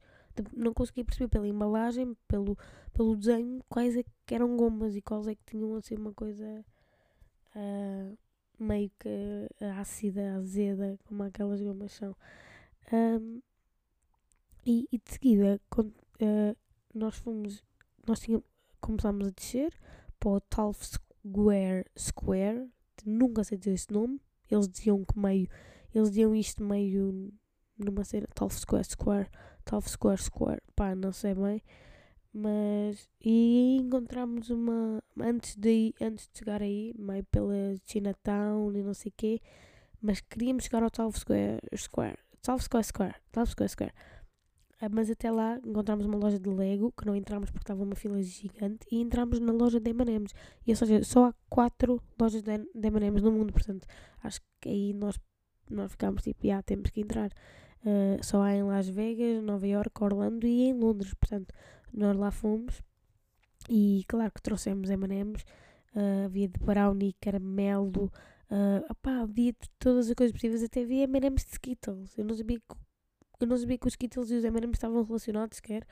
Não 0.55 0.73
conseguia 0.73 1.05
perceber 1.05 1.27
pela 1.29 1.47
embalagem, 1.47 2.15
pelo, 2.27 2.57
pelo 2.93 3.15
desenho, 3.15 3.63
quais 3.69 3.95
é 3.95 4.03
que 4.25 4.35
eram 4.35 4.55
gomas 4.57 4.95
e 4.95 5.01
quais 5.01 5.27
é 5.27 5.35
que 5.35 5.43
tinham 5.45 5.75
assim 5.75 5.95
uma 5.95 6.13
coisa 6.13 6.65
uh, 7.55 8.17
meio 8.59 8.91
que 8.99 9.09
ácida, 9.77 10.35
azeda, 10.35 10.97
como 11.05 11.23
aquelas 11.23 11.61
gomas 11.61 11.91
são. 11.93 12.15
Um, 12.91 13.41
e, 14.65 14.87
e, 14.91 14.97
de 14.97 15.11
seguida, 15.11 15.61
quando, 15.69 15.89
uh, 15.89 16.57
nós 16.93 17.15
fomos, 17.15 17.63
nós 18.05 18.19
tínhamos, 18.19 18.45
começámos 18.81 19.27
a 19.27 19.31
descer 19.31 19.73
para 20.19 20.29
o 20.29 20.41
Talf 20.41 20.83
Square, 20.83 21.85
Square 21.97 22.69
nunca 23.05 23.43
sei 23.43 23.57
dizer 23.57 23.73
esse 23.73 23.91
nome. 23.91 24.21
Eles 24.49 24.67
diziam 24.67 25.03
que 25.03 25.17
meio, 25.17 25.47
eles 25.93 26.09
diziam 26.09 26.35
isto 26.35 26.63
meio 26.63 27.33
numa 27.77 28.03
cena, 28.03 28.27
Talf 28.33 28.57
Square 28.59 28.85
Square, 28.85 29.29
Talf 29.67 29.89
Square 29.89 30.21
Square, 30.21 30.61
pá, 30.75 30.95
não 30.95 31.11
sei 31.11 31.35
bem. 31.35 31.61
Mas, 32.33 33.09
e 33.21 33.77
encontramos 33.81 34.49
uma, 34.49 35.03
antes 35.19 35.55
de, 35.57 35.93
antes 35.99 36.29
de 36.31 36.39
chegar 36.39 36.61
aí, 36.61 36.93
meio 36.97 37.23
pela 37.25 37.75
Chinatown 37.85 38.71
e 38.73 38.81
não 38.81 38.93
sei 38.93 39.09
o 39.09 39.13
quê, 39.17 39.41
mas 40.01 40.21
queríamos 40.21 40.63
chegar 40.63 40.83
ao 40.83 40.89
Talf 40.89 41.17
Square 41.19 41.59
Square, 41.75 42.17
Talf 42.41 42.63
Square 42.63 42.85
Square, 42.85 43.15
Talf 43.31 43.51
Square 43.51 43.69
Square. 43.69 43.93
Ah, 44.79 44.87
mas 44.89 45.09
até 45.09 45.31
lá 45.31 45.59
encontramos 45.65 46.05
uma 46.05 46.17
loja 46.17 46.39
de 46.39 46.49
Lego 46.49 46.91
que 46.91 47.05
não 47.05 47.15
entramos 47.15 47.49
porque 47.49 47.63
estava 47.63 47.83
uma 47.83 47.95
fila 47.95 48.21
gigante 48.21 48.85
e 48.91 49.01
entramos 49.01 49.39
na 49.39 49.51
loja 49.51 49.79
de 49.79 49.89
M&M's. 49.89 50.33
E 50.65 50.71
ou 50.71 50.75
seja, 50.77 51.03
só 51.03 51.25
há 51.25 51.33
quatro 51.49 52.01
lojas 52.19 52.43
de 52.43 52.51
M&M's 52.53 53.23
no 53.23 53.31
mundo, 53.31 53.51
portanto, 53.51 53.87
acho 54.23 54.39
que 54.61 54.69
aí 54.69 54.93
nós, 54.93 55.19
nós 55.69 55.91
ficámos 55.91 56.23
tipo, 56.23 56.45
já 56.47 56.61
temos 56.61 56.91
que 56.91 57.01
entrar. 57.01 57.31
Uh, 57.87 58.21
só 58.21 58.41
há 58.41 58.53
em 58.53 58.63
Las 58.63 58.89
Vegas, 58.89 59.41
Nova 59.41 59.65
York, 59.65 60.03
Orlando 60.03 60.45
e 60.45 60.63
em 60.63 60.73
Londres, 60.73 61.13
portanto, 61.13 61.53
nós 61.93 62.17
lá 62.17 62.29
fomos 62.31 62.83
e 63.69 64.03
claro 64.09 64.29
que 64.33 64.41
trouxemos 64.41 64.89
M&M's, 64.89 65.43
uh, 65.95 66.25
havia 66.25 66.49
de 66.49 66.59
brownie, 66.59 67.15
caramelo, 67.21 68.11
uh, 68.51 68.91
opá, 68.91 69.21
havia 69.21 69.53
de 69.53 69.69
todas 69.79 70.09
as 70.09 70.13
coisas 70.13 70.33
possíveis, 70.33 70.61
até 70.61 70.81
havia 70.81 71.03
M&M's 71.03 71.45
de 71.45 71.51
Skittles. 71.51 72.17
Eu 72.17 72.25
não 72.25 72.35
sabia 72.35 72.59
que 72.59 72.75
eu 73.39 73.47
não 73.47 73.55
sabia 73.55 73.77
que 73.77 73.87
os 73.87 73.93
Skittles 73.93 74.31
e 74.31 74.35
os 74.35 74.43
M&M's 74.43 74.75
estavam 74.75 75.01
relacionados 75.05 75.55
sequer, 75.55 75.87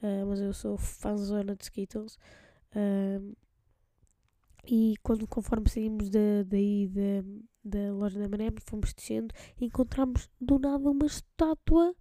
uh, 0.00 0.26
mas 0.28 0.40
eu 0.40 0.52
sou 0.52 0.76
fãzona 0.76 1.56
de 1.56 1.64
Skittles. 1.64 2.18
E 4.64 4.94
quando, 5.02 5.26
conforme 5.26 5.68
saímos 5.68 6.08
da, 6.08 6.44
daí 6.46 6.86
da, 6.86 7.24
da 7.64 7.92
loja 7.92 8.18
da 8.18 8.24
M&M's, 8.24 8.64
fomos 8.66 8.92
descendo 8.92 9.34
e 9.60 9.66
encontramos 9.66 10.28
do 10.40 10.58
nada 10.58 10.90
uma 10.90 11.06
estátua 11.06 11.94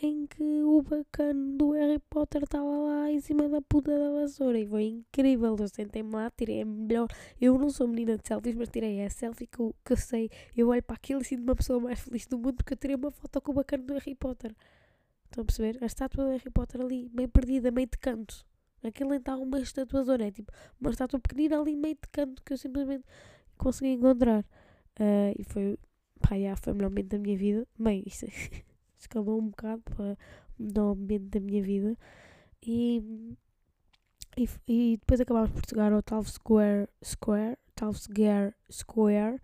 em 0.00 0.26
que 0.26 0.42
o 0.62 0.82
bacana 0.82 1.56
do 1.56 1.72
Harry 1.72 1.98
Potter 2.10 2.42
estava 2.44 2.64
lá 2.64 3.10
em 3.10 3.20
cima 3.20 3.48
da 3.48 3.60
puta 3.60 3.96
da 3.96 4.10
vassoura 4.10 4.58
e 4.58 4.66
foi 4.66 4.84
incrível. 4.84 5.56
Eu 5.58 5.68
sentei-me 5.68 6.12
lá, 6.12 6.30
tirei 6.30 6.62
a 6.62 6.64
melhor. 6.64 7.08
Eu 7.40 7.58
não 7.58 7.70
sou 7.70 7.86
menina 7.86 8.16
de 8.16 8.26
selfies, 8.26 8.54
mas 8.54 8.68
tirei 8.68 9.04
a 9.04 9.10
selfie 9.10 9.46
que 9.46 9.60
eu, 9.60 9.74
que 9.84 9.92
eu 9.92 9.96
sei. 9.96 10.30
Eu 10.56 10.68
olho 10.68 10.82
para 10.82 10.96
aquilo 10.96 11.22
e 11.22 11.24
sinto 11.24 11.42
uma 11.42 11.54
pessoa 11.54 11.78
mais 11.80 12.00
feliz 12.00 12.26
do 12.26 12.38
mundo 12.38 12.54
porque 12.56 12.72
eu 12.72 12.76
tirei 12.76 12.96
uma 12.96 13.10
foto 13.10 13.40
com 13.40 13.52
o 13.52 13.54
bacana 13.54 13.82
do 13.84 13.92
Harry 13.94 14.14
Potter. 14.14 14.54
Estão 15.24 15.42
a 15.42 15.44
perceber? 15.44 15.78
A 15.82 15.86
estátua 15.86 16.24
do 16.24 16.30
Harry 16.30 16.50
Potter 16.50 16.80
ali, 16.80 17.10
meio 17.12 17.28
perdida, 17.28 17.70
meio 17.70 17.86
de 17.86 17.98
canto. 17.98 18.44
Aquilo 18.82 19.14
está 19.14 19.36
uma 19.36 19.60
estátua 19.60 20.02
zona, 20.02 20.24
é 20.24 20.30
tipo 20.32 20.50
uma 20.80 20.90
estátua 20.90 21.20
pequenina 21.20 21.60
ali, 21.60 21.76
meio 21.76 21.94
de 21.94 22.08
canto 22.10 22.42
que 22.42 22.52
eu 22.52 22.58
simplesmente 22.58 23.04
consegui 23.62 23.92
encontrar. 23.92 24.44
Uh, 24.98 25.32
e 25.38 25.44
foi, 25.44 25.78
pá, 26.20 26.36
foi 26.56 26.72
o 26.72 26.76
melhor 26.76 26.90
momento 26.90 27.08
da 27.08 27.18
minha 27.18 27.36
vida. 27.36 27.66
Bem, 27.78 28.02
isto. 28.06 28.26
escalou 28.98 29.40
um 29.40 29.48
bocado 29.48 29.82
para 29.82 30.16
o 30.58 30.90
ambiente 30.90 31.26
da 31.26 31.40
minha 31.40 31.62
vida. 31.62 31.96
E, 32.62 33.36
e, 34.36 34.48
e 34.68 34.96
depois 34.98 35.20
acabámos 35.20 35.50
por 35.50 35.62
chegar 35.68 35.92
ao 35.92 36.02
Tal 36.02 36.22
Square, 36.22 36.88
Square, 37.04 37.58
Tal 37.74 37.92
Square, 37.92 38.54
Square 38.70 39.40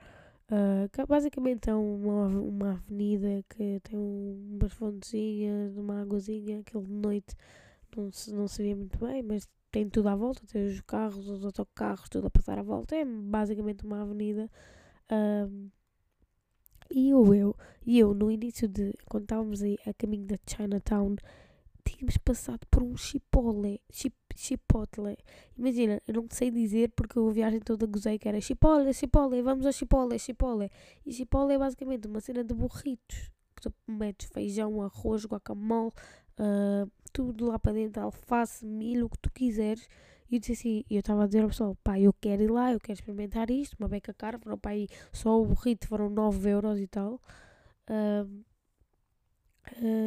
uh, 0.50 0.88
que 0.92 1.04
basicamente 1.07 1.68
é 1.68 1.74
uma, 1.74 2.26
uma 2.26 2.70
avenida 2.72 3.44
que 3.48 3.81
tem 3.81 3.98
um, 3.98 4.59
umas 4.59 4.72
fontezinhas, 4.72 5.76
uma 5.76 6.02
águazinha, 6.02 6.61
aquele 6.61 6.85
de 6.85 6.92
noite 6.92 7.37
não 7.96 8.12
se, 8.12 8.33
não 8.33 8.48
se 8.48 8.62
vê 8.62 8.74
muito 8.74 8.98
bem, 8.98 9.22
mas 9.22 9.48
tem 9.79 9.88
tudo 9.88 10.09
à 10.09 10.17
volta, 10.17 10.43
tem 10.47 10.67
os 10.67 10.81
carros, 10.81 11.29
os 11.29 11.45
autocarros, 11.45 12.09
tudo 12.09 12.27
a 12.27 12.31
passar 12.31 12.59
à 12.59 12.62
volta. 12.62 12.97
É 12.97 13.05
basicamente 13.05 13.85
uma 13.85 14.03
avenida. 14.03 14.51
Um, 15.11 15.71
e 16.91 17.11
eu, 17.11 17.35
eu, 17.35 17.57
e 17.87 17.99
eu, 17.99 18.12
no 18.12 18.29
início 18.31 18.67
de, 18.67 18.93
quando 19.09 19.25
estávamos 19.25 19.62
aí 19.62 19.79
a 19.87 19.95
caminho 19.95 20.27
da 20.27 20.37
Chinatown, 20.45 21.14
tínhamos 21.85 22.17
passado 22.17 22.67
por 22.69 22.83
um 22.83 22.97
chipotle, 22.97 23.81
chip, 23.93 24.17
chipotle. 24.35 25.17
Imagina, 25.57 26.03
eu 26.09 26.14
não 26.14 26.27
sei 26.29 26.51
dizer 26.51 26.91
porque 26.97 27.17
a 27.17 27.31
viagem 27.31 27.61
toda 27.61 27.87
gozei 27.87 28.19
que 28.19 28.29
era 28.29 28.41
chipotle, 28.41 28.93
chipotle, 28.93 29.43
vamos 29.43 29.64
ao 29.64 29.73
chipotle, 29.73 30.19
chipotle. 30.19 30.73
E 31.07 31.12
chipotle 31.12 31.55
é 31.55 31.59
basicamente 31.59 32.09
uma 32.09 32.21
cena 32.21 32.43
de 32.43 32.53
burritos. 32.53 33.31
Que 33.55 33.62
tu 33.62 33.73
metes 33.87 34.29
feijão, 34.33 34.83
arroz, 34.83 35.25
guacamole, 35.25 35.93
uh, 36.38 36.91
tudo 37.11 37.47
lá 37.47 37.59
para 37.59 37.73
dentro, 37.73 38.03
alface, 38.03 38.64
milho, 38.66 39.07
o 39.07 39.11
que 39.11 39.18
tu 39.18 39.31
quiseres. 39.33 39.88
E 40.31 40.37
eu 40.37 40.40
disse 40.40 40.53
assim, 40.53 40.85
eu 40.90 41.01
estava 41.01 41.25
a 41.25 41.27
dizer 41.27 41.42
ao 41.42 41.49
pessoal, 41.49 41.77
pá, 41.83 41.99
eu 41.99 42.12
quero 42.12 42.42
ir 42.42 42.51
lá, 42.51 42.73
eu 42.73 42.81
quero 42.81 42.99
experimentar 42.99 43.51
isto, 43.51 43.77
uma 43.79 43.88
beca 43.88 44.12
cara, 44.12 44.38
foram 44.38 44.59
para 44.59 44.73
aí, 44.73 44.87
só 45.12 45.40
o 45.40 45.47
burrito 45.47 45.88
foram 45.88 46.11
9 46.11 46.51
euros 46.51 46.79
e 46.79 46.87
tal. 46.87 47.21
Uh, 47.88 48.44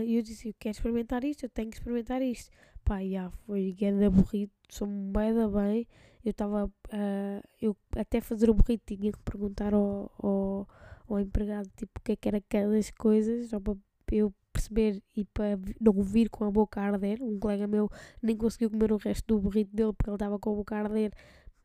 e 0.05 0.15
eu 0.15 0.21
disse, 0.21 0.49
eu 0.49 0.55
quero 0.59 0.75
experimentar 0.75 1.23
isto, 1.23 1.43
eu 1.45 1.49
tenho 1.49 1.69
que 1.69 1.77
experimentar 1.77 2.21
isto. 2.21 2.51
Pá, 2.83 3.03
já 3.03 3.29
foi 3.45 3.73
grande 3.73 4.09
burrito, 4.09 4.53
sou-me 4.69 5.11
bem 5.11 5.33
da 5.33 5.47
bem. 5.47 5.87
Eu 6.23 6.31
estava, 6.31 6.65
uh, 6.65 7.47
eu 7.59 7.75
até 7.95 8.21
fazer 8.21 8.49
o 8.49 8.53
burrito 8.53 8.95
tinha 8.95 9.11
que 9.11 9.19
perguntar 9.19 9.73
ao, 9.73 10.11
ao, 10.19 10.67
ao 11.07 11.19
empregado, 11.19 11.69
tipo, 11.75 11.99
o 11.99 12.03
que 12.03 12.11
é 12.13 12.15
que 12.15 12.27
era 12.27 12.41
cada 12.41 12.79
coisas, 12.97 13.49
só 13.49 13.59
para 13.59 13.75
eu 14.11 14.33
perceber 14.61 15.03
e 15.15 15.25
para 15.25 15.59
não 15.79 15.93
vir 16.01 16.29
com 16.29 16.45
a 16.45 16.51
boca 16.51 16.79
a 16.79 16.85
arder. 16.85 17.21
Um 17.21 17.39
colega 17.39 17.67
meu 17.67 17.89
nem 18.21 18.35
conseguiu 18.35 18.69
comer 18.69 18.91
o 18.91 18.97
resto 18.97 19.25
do 19.27 19.41
burrito 19.41 19.75
dele 19.75 19.93
porque 19.93 20.09
ele 20.09 20.15
estava 20.15 20.37
com 20.39 20.51
a 20.51 20.55
boca 20.55 20.75
a 20.75 20.79
arder. 20.79 21.11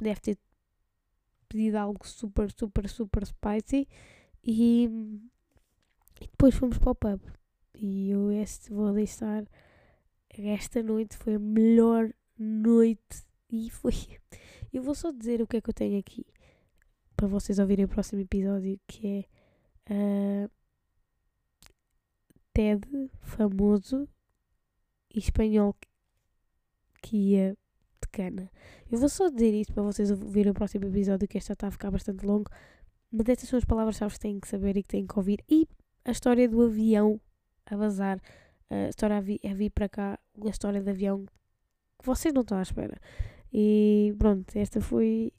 Deve 0.01 0.21
ter 0.21 0.39
pedido 1.49 1.77
algo 1.77 2.07
super, 2.07 2.51
super, 2.51 2.89
super 2.89 3.27
spicy. 3.27 3.89
E, 4.43 4.85
e 6.21 6.27
depois 6.27 6.55
fomos 6.55 6.79
para 6.79 6.91
o 6.91 6.95
pub. 6.95 7.21
E 7.75 8.11
eu 8.11 8.31
este, 8.33 8.73
vou 8.73 8.93
deixar. 8.93 9.45
Esta 10.31 10.83
noite 10.83 11.17
foi 11.17 11.35
a 11.35 11.39
melhor 11.39 12.13
noite. 12.39 13.25
E 13.51 13.71
foi. 13.71 13.93
Eu 14.73 14.83
vou 14.83 14.95
só 14.95 15.11
dizer 15.11 15.41
o 15.41 15.47
que 15.47 15.57
é 15.57 15.61
que 15.61 15.71
eu 15.71 15.75
tenho 15.75 15.99
aqui. 15.99 16.27
Para 17.17 17.29
vocês 17.29 17.59
ouvirem 17.59 17.87
o 17.87 17.89
próximo 17.89 18.21
episódio. 18.21 18.79
Que 18.87 19.27
é. 19.89 20.45
Uh, 20.45 20.56
TED 22.57 23.11
famoso 23.21 24.09
e 25.15 25.19
espanhol 25.19 25.77
que 27.03 27.15
ia 27.15 27.53
de 28.01 28.09
cana. 28.11 28.51
Eu 28.91 28.99
vou 28.99 29.11
só 29.11 29.29
dizer 29.29 29.53
isto 29.53 29.75
para 29.75 29.83
vocês 29.83 30.11
ouvirem 30.11 30.53
o 30.53 30.55
próximo 30.55 30.87
episódio, 30.87 31.29
que 31.29 31.37
esta 31.37 31.53
está 31.53 31.69
a 31.69 31.71
ficar 31.71 31.91
bastante 31.91 32.25
longo. 32.25 32.51
Mas 33.13 33.29
estas 33.29 33.51
são 33.51 33.59
as 33.59 33.65
palavras-chave 33.67 34.15
que 34.15 34.21
têm 34.21 34.41
que 34.41 34.49
saber 34.49 34.75
e 34.75 34.83
que 34.83 34.89
têm 34.89 35.07
que 35.07 35.19
ouvir. 35.19 35.45
E 35.47 35.69
a 36.03 36.13
história 36.13 36.49
do 36.49 36.63
avião 36.63 37.21
a 37.67 37.77
vazar 37.77 38.23
a 38.71 38.89
história 38.89 39.19
a 39.19 39.21
vir, 39.21 39.39
a 39.45 39.53
vir 39.53 39.71
para 39.71 39.87
cá, 39.87 40.19
a 40.43 40.49
história 40.49 40.81
de 40.81 40.91
avião 40.91 41.27
que 41.99 42.07
vocês 42.07 42.33
não 42.33 42.41
estão 42.41 42.57
à 42.57 42.63
espera. 42.63 42.99
E 43.53 44.15
pronto, 44.19 44.57
esta 44.57 44.81
foi 44.81 45.31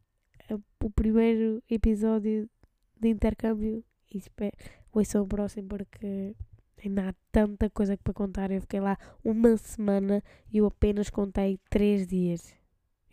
o 0.84 0.90
primeiro 0.92 1.64
episódio 1.68 2.48
de 2.96 3.10
intercâmbio 3.10 3.84
e 4.14 4.20
espero, 4.20 4.56
ouçam 4.94 5.24
o 5.24 5.28
próximo 5.28 5.68
porque 5.68 6.36
ainda 6.84 7.10
há 7.10 7.14
tanta 7.32 7.70
coisa 7.70 7.98
para 7.98 8.14
contar. 8.14 8.52
Eu 8.52 8.62
fiquei 8.62 8.80
lá 8.80 8.98
uma 9.24 9.58
semana 9.58 10.24
e 10.52 10.58
eu 10.58 10.66
apenas 10.66 11.10
contei 11.10 11.60
três 11.70 12.08
dias. 12.08 12.54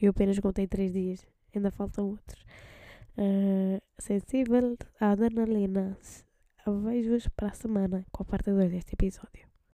Eu 0.01 0.11
apenas 0.11 0.39
contei 0.39 0.67
três 0.67 0.93
dias. 0.93 1.27
Ainda 1.55 1.71
faltam 1.71 2.11
outros. 2.11 2.45
Uh, 3.17 3.81
sensível 3.99 4.77
à 5.01 5.13
adrenalina. 5.13 5.97
Vejo-vos 6.67 7.29
para 7.29 7.49
a 7.49 7.53
semana 7.53 8.07
com 8.11 8.23
a 8.23 8.27
parte 8.27 8.51
2 8.51 8.71
deste 8.71 8.95
episódio. 8.95 9.54